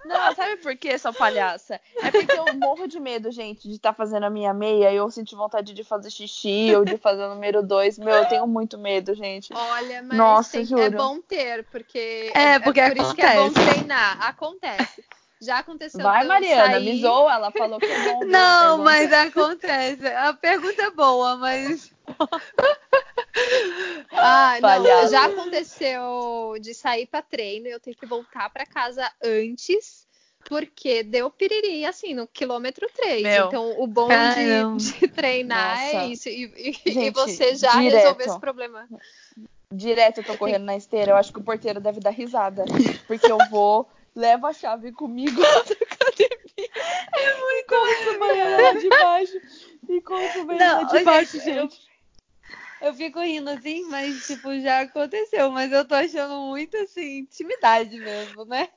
Não, 0.06 0.36
sabe 0.36 0.58
por 0.58 0.76
quê, 0.76 0.98
sua 0.98 1.14
palhaça? 1.14 1.80
É 2.02 2.12
porque 2.12 2.32
eu 2.32 2.54
morro 2.56 2.88
de 2.88 3.00
medo, 3.00 3.32
gente, 3.32 3.68
de 3.68 3.76
estar 3.76 3.92
tá 3.92 3.96
fazendo 3.96 4.26
a 4.26 4.30
minha 4.30 4.54
meia 4.54 4.92
e 4.92 4.96
eu 4.96 5.10
sentir 5.12 5.36
vontade 5.36 5.74
de 5.74 5.84
fazer 5.84 6.10
xixi 6.10 6.74
ou 6.76 6.84
de 6.84 6.98
fazer 6.98 7.24
o 7.24 7.30
número 7.36 7.62
dois. 7.62 7.98
Meu, 7.98 8.14
eu 8.14 8.26
tenho 8.26 8.48
muito 8.48 8.78
medo, 8.78 9.14
gente. 9.14 9.54
Olha, 9.54 10.02
mas 10.02 10.18
Nossa, 10.18 10.52
tem, 10.54 10.66
juro. 10.66 10.82
é 10.82 10.90
bom 10.90 11.22
ter, 11.22 11.64
porque 11.66 12.32
é, 12.34 12.60
porque 12.60 12.80
é 12.80 12.90
por 12.90 13.00
acontece. 13.00 13.06
isso 13.06 13.16
que 13.16 13.22
é 13.22 13.36
bom 13.36 13.52
treinar. 13.52 14.28
Acontece. 14.28 15.04
Já 15.42 15.58
aconteceu. 15.58 16.04
Vai, 16.04 16.24
Mariana, 16.24 16.74
sair... 16.74 16.86
me 16.86 17.02
zoa, 17.02 17.34
ela 17.34 17.52
falou 17.52 17.80
que 17.80 17.88
é 17.88 18.14
bom. 18.14 18.26
Não, 18.30 18.80
é 18.80 18.84
mas 18.84 19.12
acontece. 19.12 20.06
A 20.06 20.34
pergunta 20.34 20.84
é 20.84 20.92
boa, 20.92 21.36
mas. 21.38 21.92
ah, 24.12 24.60
não, 24.62 25.08
já 25.10 25.26
aconteceu 25.26 26.56
de 26.60 26.74
sair 26.74 27.06
para 27.06 27.22
treino 27.22 27.68
e 27.68 27.72
eu 27.72 27.80
ter 27.80 27.96
que 27.96 28.06
voltar 28.06 28.50
para 28.50 28.66
casa 28.66 29.10
antes 29.24 30.08
porque 30.46 31.04
deu 31.04 31.30
piriri, 31.30 31.86
assim, 31.86 32.14
no 32.14 32.28
quilômetro 32.28 32.88
3. 32.96 33.24
Meu, 33.24 33.48
então, 33.48 33.80
o 33.80 33.88
bom 33.88 34.08
de, 34.10 34.92
de, 35.00 35.08
treinar 35.08 35.82
é 35.82 35.94
Nossa. 35.94 35.98
é 35.98 36.08
isso. 36.08 36.30
E, 36.30 36.54
e, 36.58 36.92
Gente, 36.92 37.08
e 37.08 37.12
você 37.12 37.56
já 37.56 37.72
direto, 37.74 37.96
resolver 37.96 38.24
esse 38.26 38.40
problema. 38.40 38.88
Direto 39.72 40.20
eu 40.20 40.24
tô 40.24 40.38
correndo 40.38 40.66
na 40.66 40.76
esteira. 40.76 41.12
Eu 41.12 41.16
acho 41.16 41.32
que 41.32 41.40
o 41.40 41.44
porteiro 41.44 41.80
deve 41.80 42.00
dar 42.00 42.10
risada. 42.10 42.66
Porque 43.08 43.32
eu 43.32 43.38
vou, 43.50 43.88
levo 44.16 44.48
a 44.48 44.54
chave 44.54 44.92
comigo 44.92 45.40
na 45.40 45.48
academia. 45.48 46.42
É 47.14 47.40
muito 47.40 47.62
encontro 47.64 48.16
o 48.16 48.20
banheiro 48.20 48.62
lá 48.62 48.74
de 48.74 48.90
baixo. 48.90 49.42
Encontro 49.90 50.42
o 50.42 50.46
banheiro 50.46 50.76
lá 50.76 50.84
de 50.84 51.04
baixo, 51.04 51.40
gente. 51.40 51.76
gente. 51.76 51.91
Eu 52.82 52.94
fico 52.96 53.20
rindo 53.20 53.50
assim, 53.50 53.84
mas 53.90 54.26
tipo, 54.26 54.60
já 54.60 54.82
aconteceu, 54.82 55.52
mas 55.52 55.72
eu 55.72 55.88
tô 55.88 55.94
achando 55.94 56.36
muito 56.48 56.76
assim, 56.78 57.20
intimidade 57.20 58.00
mesmo, 58.00 58.44
né? 58.46 58.70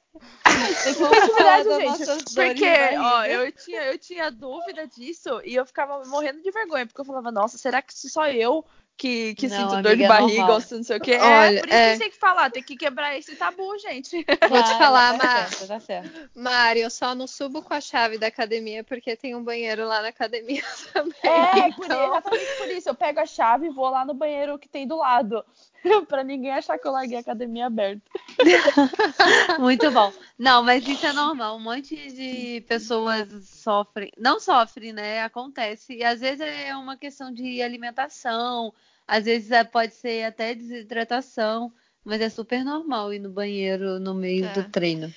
Intimidade, 0.47 1.69
gente. 1.79 2.05
Porque, 2.35 2.97
ó, 2.99 3.25
eu 3.25 3.53
tinha, 3.53 3.83
eu 3.85 3.99
tinha 3.99 4.31
dúvida 4.31 4.87
disso 4.87 5.41
e 5.45 5.55
eu 5.55 5.65
ficava 5.65 6.05
morrendo 6.07 6.43
de 6.43 6.51
vergonha, 6.51 6.87
porque 6.87 7.01
eu 7.01 7.05
falava, 7.05 7.33
nossa, 7.33 7.57
será 7.57 7.81
que 7.81 7.95
só 7.95 8.29
eu 8.29 8.65
que, 8.97 9.35
que 9.35 9.49
não, 9.49 9.71
sinto 9.71 9.83
dor 9.83 9.97
de 9.97 10.07
barriga 10.07 10.53
ou 10.53 10.61
não 10.71 10.83
sei 10.85 10.97
o 10.97 11.01
quê. 11.01 11.19
Olha, 11.21 11.59
é, 11.59 11.61
por 11.61 11.69
isso 11.69 11.77
é... 11.77 11.93
que 11.93 11.99
tem 11.99 12.11
que 12.11 12.19
falar, 12.19 12.51
tem 12.51 12.63
que 12.63 12.77
quebrar 12.77 13.19
esse 13.19 13.35
tabu, 13.37 13.77
gente. 13.79 14.25
Vou 14.49 14.63
te 14.63 14.79
falar, 14.79 15.19
tá 15.19 15.27
Mário. 15.27 15.67
Tá 15.67 15.81
certo. 15.81 16.31
Mário, 16.35 16.83
eu 16.83 16.91
só 16.91 17.15
não 17.15 17.27
subo 17.27 17.63
com 17.63 17.75
a 17.75 17.81
chave 17.81 18.19
da 18.19 18.29
academia 18.29 18.85
porque 18.85 19.17
tem 19.17 19.35
um 19.35 19.43
banheiro 19.43 19.87
lá 19.87 20.01
na 20.01 20.09
academia 20.09 20.63
também. 20.93 21.15
É, 21.25 21.69
então... 21.69 21.73
por, 21.73 21.91
exatamente 21.91 22.57
por 22.59 22.71
isso. 22.71 22.89
Eu 22.89 22.95
pego 22.95 23.21
a 23.21 23.27
chave 23.27 23.67
e 23.67 23.71
vou 23.71 23.91
lá 23.91 24.05
no 24.05 24.15
banheiro 24.15 24.59
que 24.59 24.69
tem 24.69 24.87
do 24.87 24.97
lado. 24.97 25.45
pra 26.09 26.25
ninguém 26.25 26.53
achar 26.53 26.79
que 26.79 26.87
eu 26.87 26.93
larguei 26.93 27.17
a 27.17 27.21
academia 27.21 27.67
aberta. 27.67 28.03
Muito 29.59 29.91
bom. 29.91 30.13
Não, 30.39 30.63
mas 30.63 30.87
isso 30.87 31.07
é 31.07 31.13
normal. 31.13 31.57
Um 31.57 31.61
monte 31.61 31.95
de 31.95 32.61
pessoas 32.63 33.29
sofrem. 33.49 34.11
Não 34.19 34.41
sofrem, 34.41 34.93
né? 34.93 35.23
Acontece. 35.23 35.95
E 35.95 36.05
às 36.05 36.21
vezes 36.21 36.41
é 36.41 36.75
uma 36.77 36.97
questão 36.97 37.33
de 37.33 37.63
alimentação, 37.63 38.73
às 39.07 39.25
vezes 39.25 39.51
é, 39.51 39.63
pode 39.65 39.95
ser 39.95 40.25
até 40.25 40.55
desidratação, 40.55 41.73
mas 42.05 42.21
é 42.21 42.29
super 42.29 42.65
normal 42.65 43.13
ir 43.13 43.19
no 43.19 43.31
banheiro 43.31 43.99
no 43.99 44.15
meio 44.15 44.47
é. 44.47 44.53
do 44.53 44.69
treino. 44.69 45.13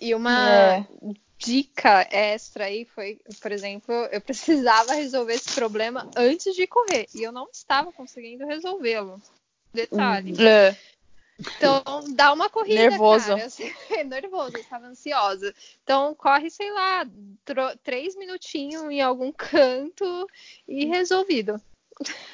E 0.00 0.14
uma 0.14 0.50
é. 0.50 0.86
dica 1.38 2.08
extra 2.10 2.64
aí 2.64 2.84
foi, 2.84 3.20
por 3.40 3.52
exemplo, 3.52 3.94
eu 4.10 4.20
precisava 4.20 4.94
resolver 4.94 5.34
esse 5.34 5.54
problema 5.54 6.10
antes 6.16 6.54
de 6.54 6.66
correr 6.66 7.06
e 7.14 7.22
eu 7.22 7.30
não 7.30 7.48
estava 7.52 7.92
conseguindo 7.92 8.46
resolvê-lo. 8.46 9.20
Detalhe. 9.72 10.32
Hum. 10.32 10.46
É. 10.46 10.76
Então, 11.38 12.04
dá 12.14 12.32
uma 12.32 12.48
corrida, 12.48 12.88
nervoso. 12.90 13.28
cara. 13.28 13.46
Assim, 13.46 13.72
nervoso, 14.06 14.56
eu 14.56 14.60
estava 14.60 14.86
ansiosa. 14.86 15.54
Então, 15.82 16.14
corre, 16.14 16.50
sei 16.50 16.70
lá, 16.70 17.06
três 17.82 18.14
minutinhos 18.16 18.82
em 18.84 19.00
algum 19.00 19.32
canto 19.32 20.26
e 20.68 20.84
resolvido. 20.84 21.60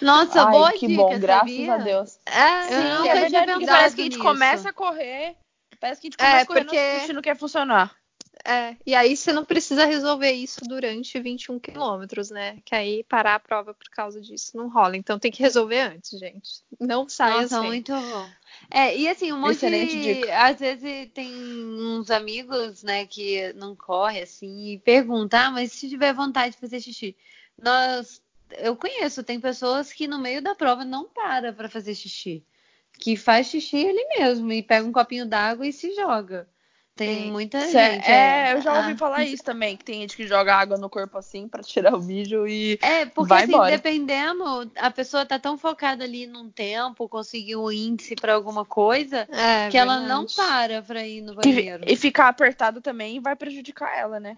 Nossa, 0.01 0.45
Ai, 0.45 0.51
boa 0.51 0.73
que 0.73 0.87
dica, 0.87 1.03
bom, 1.03 1.19
graças 1.19 1.51
sabia? 1.51 1.75
a 1.75 1.79
Deus. 1.79 2.19
É, 2.27 2.63
Sim, 2.63 3.09
é 3.09 3.29
verdade, 3.29 3.67
parece 3.67 3.95
que 3.95 4.01
a 4.01 4.05
gente 4.05 4.17
nisso. 4.17 4.29
começa 4.29 4.69
a 4.69 4.73
correr, 4.73 5.37
parece 5.81 6.01
que 6.01 6.07
a 6.07 6.11
gente 6.11 6.17
começa 6.17 6.37
é, 6.37 6.43
a 6.43 6.47
correr 6.47 6.65
porque... 6.65 7.13
não 7.13 7.23
quer 7.23 7.37
funcionar. 7.37 7.95
É, 8.44 8.77
e 8.87 8.94
aí 8.94 9.16
você 9.16 9.33
não 9.33 9.44
precisa 9.44 9.85
resolver 9.85 10.31
isso 10.33 10.61
durante 10.62 11.18
21 11.20 11.59
quilômetros, 11.59 12.31
né? 12.31 12.59
Que 12.64 12.74
aí 12.74 13.05
parar 13.05 13.35
a 13.35 13.40
prova 13.40 13.74
por 13.74 13.88
causa 13.90 14.20
disso 14.20 14.57
não 14.57 14.68
rola. 14.68 14.96
Então 14.96 15.18
tem 15.18 15.31
que 15.31 15.42
resolver 15.42 15.81
antes, 15.81 16.18
gente. 16.18 16.62
Não 16.79 17.09
saia 17.09 17.42
Nossa, 17.42 17.59
assim. 17.59 17.66
muito 17.66 17.92
bom. 17.92 18.31
É, 18.70 18.96
e 18.96 19.09
assim, 19.09 19.33
um 19.33 19.38
monte 19.38 19.57
Excelente 19.57 19.92
de... 19.92 20.14
Dica. 20.14 20.46
Às 20.46 20.59
vezes 20.59 21.11
tem 21.12 21.33
uns 21.35 22.11
amigos, 22.11 22.83
né, 22.83 23.07
que 23.07 23.53
não 23.55 23.74
corre 23.74 24.22
assim 24.22 24.72
e 24.72 24.79
perguntam, 24.79 25.40
ah, 25.40 25.51
mas 25.51 25.72
se 25.72 25.88
tiver 25.88 26.12
vontade 26.12 26.55
de 26.55 26.61
fazer 26.61 26.81
xixi. 26.81 27.16
Nós... 27.61 28.22
Eu 28.57 28.74
conheço, 28.77 29.22
tem 29.22 29.38
pessoas 29.38 29.92
que 29.92 30.09
no 30.09 30.18
meio 30.18 30.40
da 30.40 30.55
prova 30.55 30.83
não 30.83 31.05
para 31.05 31.53
para 31.53 31.68
fazer 31.68 31.94
xixi. 31.94 32.42
Que 32.98 33.14
faz 33.14 33.48
xixi 33.48 33.77
ele 33.77 34.03
mesmo 34.16 34.51
e 34.51 34.62
pega 34.62 34.87
um 34.87 34.92
copinho 34.92 35.27
d'água 35.27 35.66
e 35.66 35.72
se 35.72 35.94
joga. 35.94 36.48
Tem 36.99 37.31
muita 37.31 37.61
Cê, 37.61 37.71
gente. 37.71 38.11
É, 38.11 38.51
é, 38.51 38.53
eu 38.55 38.61
já 38.61 38.77
ouvi 38.77 38.93
ah. 38.93 38.97
falar 38.97 39.25
isso 39.25 39.45
também, 39.45 39.77
que 39.77 39.85
tem 39.85 40.01
gente 40.01 40.17
que 40.17 40.27
joga 40.27 40.55
água 40.55 40.77
no 40.77 40.91
corpo 40.91 41.17
assim 41.17 41.47
para 41.47 41.63
tirar 41.63 41.95
o 41.95 42.01
bicho 42.01 42.47
e 42.47 42.77
É, 42.83 43.07
porque 43.07 43.29
vai 43.29 43.45
assim, 43.45 43.53
embora. 43.53 43.71
dependendo, 43.71 44.71
a 44.77 44.91
pessoa 44.91 45.25
tá 45.25 45.39
tão 45.39 45.57
focada 45.57 46.03
ali 46.03 46.27
num 46.27 46.51
tempo, 46.51 47.09
conseguir 47.09 47.55
um 47.55 47.71
índice 47.71 48.17
para 48.17 48.35
alguma 48.35 48.65
coisa, 48.65 49.29
é, 49.31 49.69
que 49.69 49.77
verdade. 49.77 49.77
ela 49.77 50.01
não 50.01 50.27
para 50.27 50.83
pra 50.83 51.07
ir 51.07 51.21
no 51.21 51.37
banheiro. 51.37 51.85
E, 51.87 51.93
e 51.93 51.97
ficar 51.97 52.29
apertado 52.29 52.81
também 52.81 53.21
vai 53.21 53.37
prejudicar 53.37 53.97
ela, 53.97 54.19
né? 54.19 54.37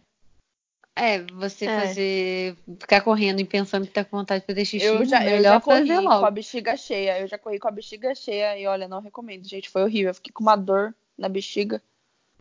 É, 0.95 1.23
você 1.33 1.65
é. 1.65 1.81
fazer. 1.81 2.57
ficar 2.79 3.01
correndo 3.01 3.41
e 3.41 3.45
pensando 3.45 3.87
que 3.87 3.93
tá 3.93 4.05
com 4.05 4.19
vontade 4.19 4.43
de 4.43 4.47
fazer 4.47 4.65
xixi. 4.67 4.85
Eu 4.85 5.05
já, 5.07 5.25
eu 5.25 5.43
já 5.43 5.59
corri 5.59 5.95
com 5.95 6.27
a 6.27 6.31
bexiga 6.31 6.77
cheia. 6.77 7.21
Eu 7.21 7.27
já 7.27 7.39
corri 7.39 7.59
com 7.59 7.69
a 7.69 7.71
bexiga 7.71 8.15
cheia 8.15 8.59
e 8.59 8.67
olha, 8.67 8.87
não 8.87 9.01
recomendo, 9.01 9.49
gente. 9.49 9.71
Foi 9.71 9.83
horrível. 9.83 10.11
Eu 10.11 10.15
fiquei 10.15 10.33
com 10.33 10.43
uma 10.43 10.57
dor 10.57 10.95
na 11.17 11.29
bexiga. 11.29 11.83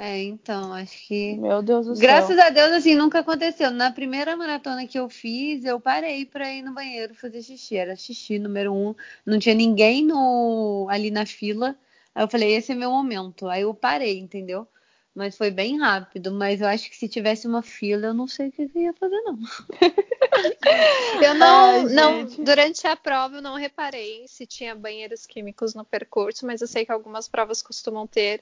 É, 0.02 0.24
então, 0.24 0.72
acho 0.74 0.98
que. 1.08 1.36
Meu 1.36 1.62
Deus 1.62 1.86
do 1.86 1.94
Graças 1.96 2.34
céu. 2.34 2.46
a 2.46 2.50
Deus, 2.50 2.72
assim, 2.72 2.96
nunca 2.96 3.20
aconteceu. 3.20 3.70
Na 3.70 3.92
primeira 3.92 4.34
maratona 4.38 4.88
que 4.88 4.98
eu 4.98 5.10
fiz, 5.10 5.66
eu 5.66 5.78
parei 5.78 6.26
pra 6.26 6.50
ir 6.54 6.62
no 6.62 6.74
banheiro 6.74 7.14
fazer 7.14 7.42
xixi. 7.42 7.76
Era 7.76 7.98
xixi 7.98 8.40
número 8.40 8.74
um. 8.74 8.96
Não 9.26 9.38
tinha 9.38 9.54
ninguém 9.54 10.06
no... 10.06 10.88
ali 10.90 11.12
na 11.12 11.26
fila. 11.26 11.76
Aí 12.16 12.24
eu 12.24 12.30
falei, 12.30 12.54
esse 12.56 12.72
é 12.72 12.76
meu 12.76 12.92
momento. 12.92 13.50
Aí 13.50 13.64
eu 13.64 13.74
parei, 13.74 14.18
entendeu? 14.18 14.66
Mas 15.14 15.36
foi 15.36 15.52
bem 15.52 15.78
rápido. 15.78 16.32
Mas 16.32 16.62
eu 16.62 16.68
acho 16.68 16.90
que 16.90 16.96
se 16.96 17.10
tivesse 17.10 17.46
uma 17.46 17.62
fila, 17.62 18.08
eu 18.08 18.14
não 18.14 18.26
sei 18.26 18.48
o 18.48 18.52
que 18.54 18.72
eu 18.74 18.82
ia 18.82 18.94
fazer, 18.94 19.20
não. 19.24 19.38
Eu 21.22 21.34
não, 21.34 21.70
Ai, 21.72 21.84
não, 21.84 22.26
durante 22.26 22.88
a 22.88 22.96
prova 22.96 23.38
eu 23.38 23.42
não 23.42 23.56
reparei 23.56 24.26
se 24.28 24.46
tinha 24.46 24.74
banheiros 24.74 25.26
químicos 25.26 25.74
no 25.74 25.84
percurso, 25.84 26.46
mas 26.46 26.62
eu 26.62 26.68
sei 26.68 26.86
que 26.86 26.92
algumas 26.92 27.28
provas 27.28 27.62
costumam 27.62 28.08
ter. 28.08 28.42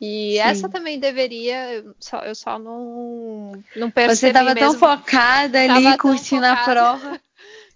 E 0.00 0.32
Sim. 0.32 0.38
essa 0.38 0.68
também 0.68 0.98
deveria, 0.98 1.74
eu 1.74 1.94
só, 1.98 2.18
eu 2.20 2.34
só 2.34 2.58
não, 2.58 3.52
não 3.76 3.90
percebi 3.90 4.16
Você 4.16 4.32
tava 4.32 4.54
tão 4.54 4.74
focada 4.74 5.60
ali, 5.60 5.96
curtindo 5.98 6.44
a 6.44 6.56
focada. 6.56 6.72
prova. 6.72 7.20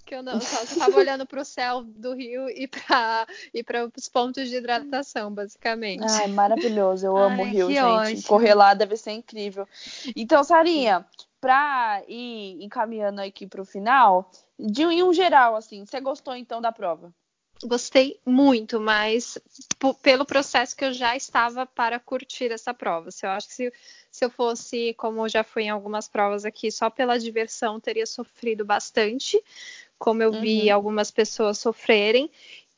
que 0.08 0.14
eu 0.14 0.22
não, 0.22 0.40
só 0.40 0.62
estava 0.62 0.96
olhando 0.96 1.26
para 1.26 1.40
o 1.42 1.44
céu 1.44 1.84
do 1.84 2.14
rio 2.14 2.48
e 2.48 2.66
para 2.66 3.26
e 3.52 3.62
para 3.62 3.90
os 3.94 4.08
pontos 4.08 4.48
de 4.48 4.56
hidratação, 4.56 5.32
basicamente. 5.32 6.02
Ai, 6.02 6.28
maravilhoso. 6.28 7.06
Eu 7.06 7.16
amo 7.18 7.42
o 7.42 7.44
Ai, 7.44 7.52
Rio, 7.52 7.66
que 7.66 7.74
gente. 7.74 7.84
ótimo. 7.84 8.22
Correr 8.22 8.54
lá 8.54 8.72
deve 8.72 8.96
ser 8.96 9.12
incrível. 9.12 9.68
Então, 10.16 10.42
Sarinha, 10.42 11.06
pra 11.40 12.02
ir 12.08 12.62
encaminhando 12.62 13.20
aqui 13.20 13.46
pro 13.46 13.66
final, 13.66 14.30
de 14.58 14.82
em 14.82 15.02
um 15.02 15.12
geral, 15.12 15.54
assim, 15.54 15.84
você 15.84 16.00
gostou 16.00 16.34
então 16.34 16.60
da 16.60 16.72
prova? 16.72 17.12
Gostei 17.64 18.20
muito, 18.24 18.80
mas 18.80 19.36
pelo 20.00 20.24
processo 20.24 20.76
que 20.76 20.84
eu 20.84 20.92
já 20.92 21.16
estava 21.16 21.66
para 21.66 21.98
curtir 21.98 22.52
essa 22.52 22.72
prova. 22.72 23.10
Se 23.10 23.26
eu 23.26 23.30
acho 23.30 23.48
que 23.48 23.54
se, 23.54 23.72
se 24.12 24.24
eu 24.24 24.30
fosse, 24.30 24.94
como 24.94 25.24
eu 25.24 25.28
já 25.28 25.42
fui 25.42 25.64
em 25.64 25.68
algumas 25.70 26.08
provas 26.08 26.44
aqui, 26.44 26.70
só 26.70 26.88
pela 26.88 27.18
diversão, 27.18 27.80
teria 27.80 28.06
sofrido 28.06 28.64
bastante, 28.64 29.42
como 29.98 30.22
eu 30.22 30.32
vi 30.32 30.70
Uhum. 30.70 30.72
algumas 30.72 31.10
pessoas 31.10 31.58
sofrerem. 31.58 32.30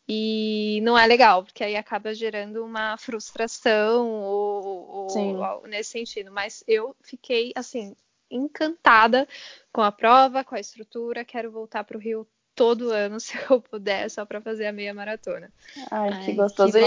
E 0.09 0.81
não 0.83 0.99
é 0.99 1.07
legal, 1.07 1.45
porque 1.45 1.63
aí 1.65 1.77
acaba 1.77 2.15
gerando 2.15 2.65
uma 2.65 2.97
frustração 2.99 4.09
ou, 4.23 5.39
ou 5.39 5.67
nesse 5.69 5.91
sentido. 5.93 6.33
Mas 6.33 6.65
eu 6.67 6.97
fiquei 7.03 7.53
assim 7.55 7.95
encantada 8.31 9.29
com 9.73 9.83
a 9.83 9.93
prova, 9.93 10.45
com 10.45 10.55
a 10.57 10.61
estrutura. 10.61 11.25
Quero 11.25 11.51
voltar 11.51 11.85
para 11.85 11.97
o 11.97 12.01
Rio 12.01 12.27
todo 12.61 12.91
ano, 12.91 13.19
se 13.21 13.39
eu 13.49 13.59
puder, 13.59 14.11
só 14.11 14.27
para 14.27 14.39
fazer 14.39 14.67
a 14.67 14.73
meia 14.73 14.93
maratona. 14.93 15.51
Ai, 15.91 16.11
Ai, 16.13 16.25
que 16.27 16.33
gostoso. 16.35 16.73
que 16.75 16.79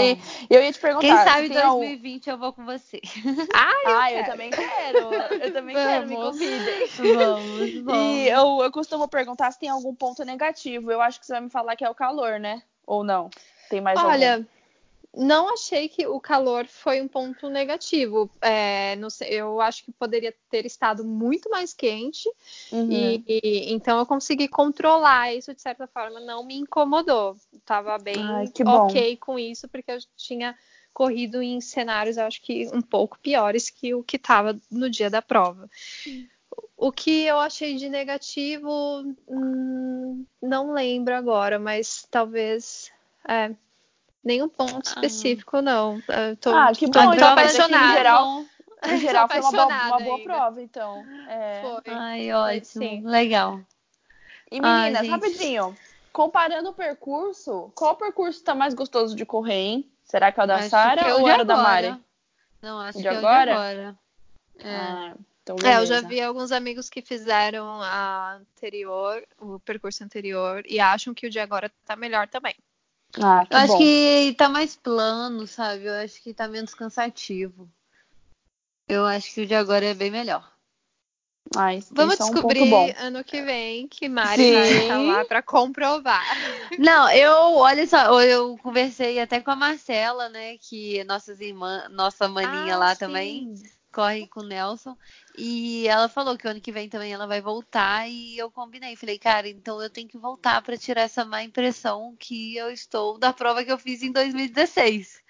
E 0.48 0.54
eu 0.54 0.62
ia 0.62 0.70
te 0.72 0.78
perguntar. 0.78 1.00
Quem 1.08 1.16
sabe 1.48 1.58
algum- 1.58 1.80
2020 1.80 2.30
eu 2.30 2.38
vou 2.38 2.52
com 2.52 2.64
você. 2.64 3.00
Ai, 3.52 3.74
Ah, 3.84 4.12
eu 4.12 4.14
quero. 4.18 4.30
também 4.30 4.50
quero. 4.50 4.98
Eu 5.42 5.52
também 5.52 5.74
quero, 5.74 6.06
me 6.06 6.14
Vamos. 6.14 6.30
convidem. 6.38 6.86
Vamos, 7.16 7.74
vamos. 7.82 7.98
E 7.98 8.28
eu, 8.28 8.60
eu 8.62 8.70
costumo 8.70 9.08
perguntar 9.08 9.50
se 9.50 9.58
tem 9.58 9.68
algum 9.68 9.92
ponto 9.92 10.24
negativo. 10.24 10.92
Eu 10.92 11.00
acho 11.00 11.18
que 11.18 11.26
você 11.26 11.32
vai 11.32 11.40
me 11.42 11.50
falar 11.50 11.74
que 11.74 11.84
é 11.84 11.90
o 11.90 11.94
calor, 11.94 12.38
né? 12.38 12.62
Ou 12.86 13.02
não? 13.02 13.28
Tem 13.68 13.80
mais 13.80 13.98
algum? 13.98 14.10
Não 15.16 15.52
achei 15.52 15.88
que 15.88 16.06
o 16.06 16.20
calor 16.20 16.66
foi 16.66 17.00
um 17.00 17.08
ponto 17.08 17.48
negativo. 17.48 18.28
É, 18.40 18.96
sei, 19.10 19.28
eu 19.30 19.60
acho 19.60 19.84
que 19.84 19.92
poderia 19.92 20.34
ter 20.50 20.66
estado 20.66 21.04
muito 21.04 21.48
mais 21.50 21.72
quente. 21.72 22.28
Uhum. 22.72 22.90
E, 22.90 23.22
e- 23.26 23.72
então 23.72 23.98
eu 23.98 24.06
consegui 24.06 24.48
controlar 24.48 25.32
isso 25.34 25.54
de 25.54 25.62
certa 25.62 25.86
forma, 25.86 26.20
não 26.20 26.44
me 26.44 26.56
incomodou. 26.56 27.36
Tava 27.64 27.96
bem 27.98 28.18
Ai, 28.20 28.46
ok 28.66 29.16
com 29.16 29.38
isso, 29.38 29.68
porque 29.68 29.90
eu 29.92 29.98
tinha 30.16 30.56
corrido 30.92 31.42
em 31.42 31.60
cenários, 31.60 32.18
acho 32.18 32.40
que 32.40 32.68
um 32.72 32.80
pouco 32.80 33.18
piores 33.18 33.68
que 33.68 33.94
o 33.94 34.02
que 34.02 34.16
estava 34.16 34.56
no 34.70 34.88
dia 34.88 35.10
da 35.10 35.20
prova. 35.20 35.68
O 36.76 36.92
que 36.92 37.22
eu 37.24 37.38
achei 37.38 37.76
de 37.76 37.88
negativo, 37.88 38.70
hum, 39.28 40.24
não 40.42 40.72
lembro 40.72 41.14
agora, 41.14 41.58
mas 41.58 42.06
talvez 42.10 42.92
é, 43.28 43.54
nenhum 44.24 44.48
ponto 44.48 44.86
específico, 44.86 45.60
não. 45.60 46.02
Eu 46.08 46.36
tô, 46.36 46.50
Ah, 46.54 46.72
que 46.72 46.86
tô 46.88 47.00
bom, 47.00 47.06
muito 47.06 47.16
então, 47.18 47.28
aqui 47.32 47.40
em 47.40 47.44
apaixonada. 47.44 47.92
geral- 47.92 48.44
Em 48.84 48.90
Tô 48.90 48.96
geral, 48.98 49.28
foi 49.28 49.40
uma 49.40 49.50
boa, 49.50 49.64
uma 49.66 49.72
apaixonada 49.72 50.04
boa 50.04 50.16
ainda. 50.16 50.32
prova, 50.32 50.62
então. 50.62 51.06
É. 51.26 51.60
Foi. 51.62 51.94
Ai, 51.94 52.32
ótimo. 52.32 52.64
sim. 52.84 53.02
Legal. 53.06 53.60
E 54.50 54.60
meninas, 54.60 55.08
rapidinho, 55.08 55.76
comparando 56.12 56.68
o 56.68 56.74
percurso, 56.74 57.72
qual 57.74 57.96
percurso 57.96 58.44
tá 58.44 58.54
mais 58.54 58.74
gostoso 58.74 59.16
de 59.16 59.24
correr, 59.24 59.54
hein? 59.54 59.90
Será 60.04 60.30
que 60.30 60.38
é 60.38 60.44
o 60.44 60.46
da 60.46 60.60
Sara 60.68 61.00
é 61.00 61.14
ou 61.14 61.24
de 61.24 61.30
era 61.30 61.42
o 61.42 61.46
da 61.46 61.54
agora. 61.54 61.90
Mari? 61.90 62.04
Não, 62.60 62.80
acho 62.80 62.98
O 62.98 63.00
que 63.02 63.08
de 63.08 63.08
é 63.08 63.10
o 63.12 63.14
de 63.14 63.26
agora? 63.26 63.52
agora. 63.52 63.98
É. 64.58 64.76
Ah, 64.76 65.14
então 65.42 65.56
É, 65.64 65.78
eu 65.78 65.86
já 65.86 66.00
vi 66.02 66.20
alguns 66.20 66.52
amigos 66.52 66.90
que 66.90 67.00
fizeram 67.00 67.80
a 67.82 68.34
anterior, 68.34 69.26
o 69.40 69.58
percurso 69.60 70.04
anterior, 70.04 70.62
e 70.66 70.78
acham 70.78 71.14
que 71.14 71.26
o 71.26 71.30
de 71.30 71.38
agora 71.40 71.70
tá 71.86 71.96
melhor 71.96 72.28
também. 72.28 72.54
Ah, 73.20 73.44
que 73.46 73.54
Eu 73.54 73.58
acho 73.58 73.72
bom. 73.72 73.78
que 73.78 74.34
tá 74.36 74.48
mais 74.48 74.76
plano, 74.76 75.46
sabe? 75.46 75.84
Eu 75.84 75.94
acho 75.94 76.20
que 76.22 76.34
tá 76.34 76.48
menos 76.48 76.74
cansativo. 76.74 77.68
Eu 78.88 79.06
acho 79.06 79.32
que 79.32 79.42
o 79.42 79.46
de 79.46 79.54
agora 79.54 79.86
é 79.86 79.94
bem 79.94 80.10
melhor. 80.10 80.52
Ah, 81.56 81.72
Vamos 81.92 82.18
é 82.18 82.24
um 82.24 82.30
descobrir 82.32 82.70
bom. 82.70 82.92
ano 82.98 83.22
que 83.22 83.40
vem 83.42 83.86
que 83.86 84.08
Mari 84.08 84.44
Sim. 84.44 84.52
vai 84.52 84.82
estar 84.82 84.98
lá 84.98 85.24
para 85.24 85.42
comprovar. 85.42 86.24
Não, 86.78 87.08
eu, 87.10 87.32
olha 87.56 87.86
só, 87.86 88.20
eu 88.22 88.58
conversei 88.58 89.20
até 89.20 89.40
com 89.40 89.50
a 89.50 89.56
Marcela, 89.56 90.28
né? 90.28 90.56
Que 90.58 91.04
nossas 91.04 91.40
irmãs, 91.40 91.88
nossa 91.90 92.28
maninha 92.28 92.74
Ah, 92.74 92.78
lá 92.78 92.94
sim. 92.94 92.98
também 92.98 93.54
corre 93.94 94.26
com 94.26 94.40
o 94.40 94.46
Nelson. 94.46 94.96
E 95.38 95.86
ela 95.86 96.08
falou 96.08 96.36
que 96.36 96.46
o 96.46 96.50
ano 96.50 96.60
que 96.60 96.72
vem 96.72 96.88
também 96.88 97.12
ela 97.12 97.26
vai 97.26 97.40
voltar. 97.40 98.08
E 98.08 98.36
eu 98.36 98.50
combinei. 98.50 98.96
Falei, 98.96 99.18
cara, 99.18 99.48
então 99.48 99.80
eu 99.80 99.88
tenho 99.88 100.08
que 100.08 100.18
voltar 100.18 100.60
para 100.62 100.76
tirar 100.76 101.02
essa 101.02 101.24
má 101.24 101.42
impressão 101.42 102.16
que 102.18 102.56
eu 102.56 102.70
estou 102.70 103.16
da 103.18 103.32
prova 103.32 103.64
que 103.64 103.70
eu 103.70 103.78
fiz 103.78 104.02
em 104.02 104.10
2016. 104.10 105.22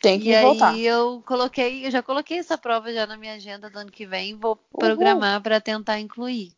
Tem 0.00 0.20
que 0.20 0.30
e 0.30 0.40
voltar. 0.40 0.70
aí 0.70 0.86
eu 0.86 1.22
coloquei, 1.26 1.86
eu 1.86 1.90
já 1.90 2.02
coloquei 2.02 2.38
essa 2.38 2.56
prova 2.56 2.92
já 2.92 3.06
na 3.06 3.16
minha 3.16 3.34
agenda 3.34 3.68
do 3.68 3.78
ano 3.78 3.90
que 3.90 4.06
vem. 4.06 4.36
Vou 4.36 4.56
programar 4.56 5.42
para 5.42 5.60
tentar 5.60 5.98
incluir. 5.98 6.52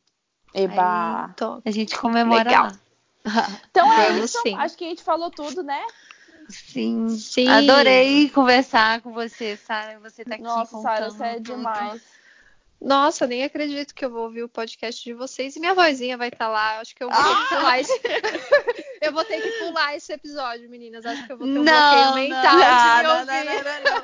Eba. 0.55 1.27
Aí 1.27 1.35
Tô- 1.35 1.63
a 1.65 1.71
gente 1.71 1.97
comemora 1.97 2.51
Legal. 2.51 2.65
lá. 2.67 2.81
Então 3.71 3.93
é 3.93 4.21
isso. 4.21 4.41
sim. 4.43 4.55
Acho 4.57 4.77
que 4.77 4.85
a 4.85 4.89
gente 4.89 5.03
falou 5.03 5.31
tudo, 5.31 5.63
né? 5.63 5.83
Sim. 6.49 7.09
Sim. 7.09 7.49
Adorei 7.49 8.29
conversar 8.31 9.01
com 9.01 9.13
você, 9.13 9.57
Sara. 9.57 9.99
Você 10.01 10.25
tá 10.25 10.35
aqui 10.35 10.45
Nossa, 10.45 10.81
Sara, 10.81 11.11
você 11.11 11.25
é 11.25 11.39
demais. 11.41 12.03
Nossa, 12.81 13.27
nem 13.27 13.43
acredito 13.43 13.95
que 13.95 14.05
eu 14.05 14.11
vou 14.11 14.25
ouvir 14.25 14.43
o 14.43 14.49
podcast 14.49 15.03
de 15.03 15.15
vocês 15.15 15.57
e 15.57 15.61
minha 15.61 15.75
vozinha 15.75 16.17
vai 16.17 16.29
estar 16.29 16.49
lá. 16.49 16.79
Acho 16.81 16.95
que 16.95 17.03
eu 17.03 17.09
vou 17.09 17.17
ter 17.17 17.31
Ah! 17.31 17.47
que 17.49 17.55
pular 17.57 17.81
esse... 17.81 18.01
eu 19.01 19.13
vou 19.13 19.25
ter 19.25 19.41
que 19.41 19.51
pular 19.59 19.97
esse 19.97 20.13
episódio, 20.13 20.69
meninas. 20.69 21.07
Acho 21.07 21.27
que 21.27 21.33
eu 21.33 21.39
vou 21.39 21.47
ter 21.47 21.59
um 21.59 21.63
Não, 21.63 21.95
bloqueio 21.95 22.29
mental 22.29 22.55
não, 22.55 23.25
de 23.25 23.27
não, 23.27 23.45
não, 23.45 23.45
não, 23.45 24.01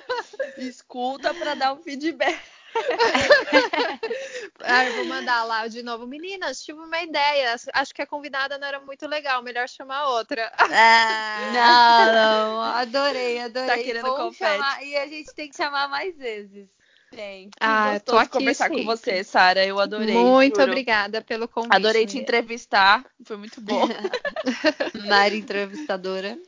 não. 0.58 0.66
Escuta 0.66 1.34
pra 1.34 1.54
dar 1.54 1.74
um 1.74 1.76
feedback. 1.76 2.40
Ah, 4.64 4.84
vou 4.96 5.04
mandar 5.06 5.44
lá 5.44 5.66
de 5.66 5.82
novo. 5.82 6.06
Meninas, 6.06 6.62
tive 6.62 6.78
uma 6.78 7.02
ideia. 7.02 7.56
Acho 7.72 7.94
que 7.94 8.02
a 8.02 8.06
convidada 8.06 8.58
não 8.58 8.66
era 8.66 8.80
muito 8.80 9.06
legal. 9.06 9.42
Melhor 9.42 9.68
chamar 9.68 10.08
outra. 10.08 10.52
Não, 11.52 12.12
não, 12.12 12.62
adorei, 12.62 13.40
adorei. 13.40 13.68
Tá 13.68 13.76
querendo 13.78 14.02
Vamos 14.02 14.36
confete. 14.36 14.52
chamar 14.52 14.82
e 14.84 14.96
a 14.96 15.06
gente 15.06 15.34
tem 15.34 15.48
que 15.48 15.56
chamar 15.56 15.88
mais 15.88 16.16
vezes. 16.16 16.68
Tem. 17.10 17.50
Ah, 17.60 18.00
tô 18.00 18.16
aqui 18.16 18.30
conversar 18.38 18.70
com 18.70 18.84
você, 18.84 19.22
Sara. 19.22 19.66
Eu 19.66 19.78
adorei. 19.78 20.14
muito 20.14 20.56
juro. 20.58 20.70
obrigada 20.70 21.20
pelo 21.20 21.46
convite. 21.46 21.74
Adorei 21.74 22.06
te 22.06 22.18
entrevistar. 22.18 23.04
Foi 23.24 23.36
muito 23.36 23.60
bom. 23.60 23.86
Mari 25.08 25.38
entrevistadora. 25.38 26.38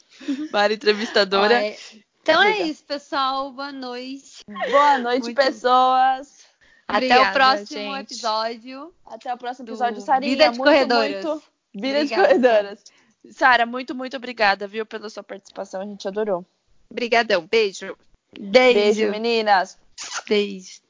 Mari 0.50 0.74
entrevistadora. 0.74 1.62
É- 1.62 1.76
Então 2.24 2.42
é 2.42 2.62
isso, 2.62 2.82
pessoal. 2.84 3.52
Boa 3.52 3.70
noite. 3.70 4.42
Boa 4.70 4.98
noite, 4.98 5.24
Muito- 5.24 5.37
pessoas. 5.37 6.44
Até 6.88 6.96
Obrigada, 6.96 7.30
o 7.30 7.32
próximo 7.34 7.80
gente. 7.96 8.00
episódio. 8.12 8.94
Até 9.06 9.34
o 9.34 9.37
próximo 9.38 9.66
Do 9.66 9.70
episódio, 9.72 10.00
Sarinha. 10.00 10.30
Vida 10.32 10.44
de 10.50 10.58
muito, 10.58 10.70
Corredoras. 10.70 11.24
muito. 11.24 11.42
Vida 11.74 12.04
de 12.06 12.14
Obrigada. 12.14 12.22
corredoras. 12.28 12.84
Sara, 13.30 13.66
muito, 13.66 13.94
muito 13.94 14.16
obrigada, 14.16 14.66
viu, 14.66 14.84
pela 14.87 15.08
sua 15.10 15.22
participação. 15.22 15.82
A 15.82 15.84
gente 15.87 16.06
adorou. 16.08 16.44
Obrigadão. 16.90 17.46
Beijo. 17.46 17.96
Beijo. 18.38 18.74
Beijo, 18.74 19.10
meninas. 19.10 19.78
Beijo. 20.26 20.80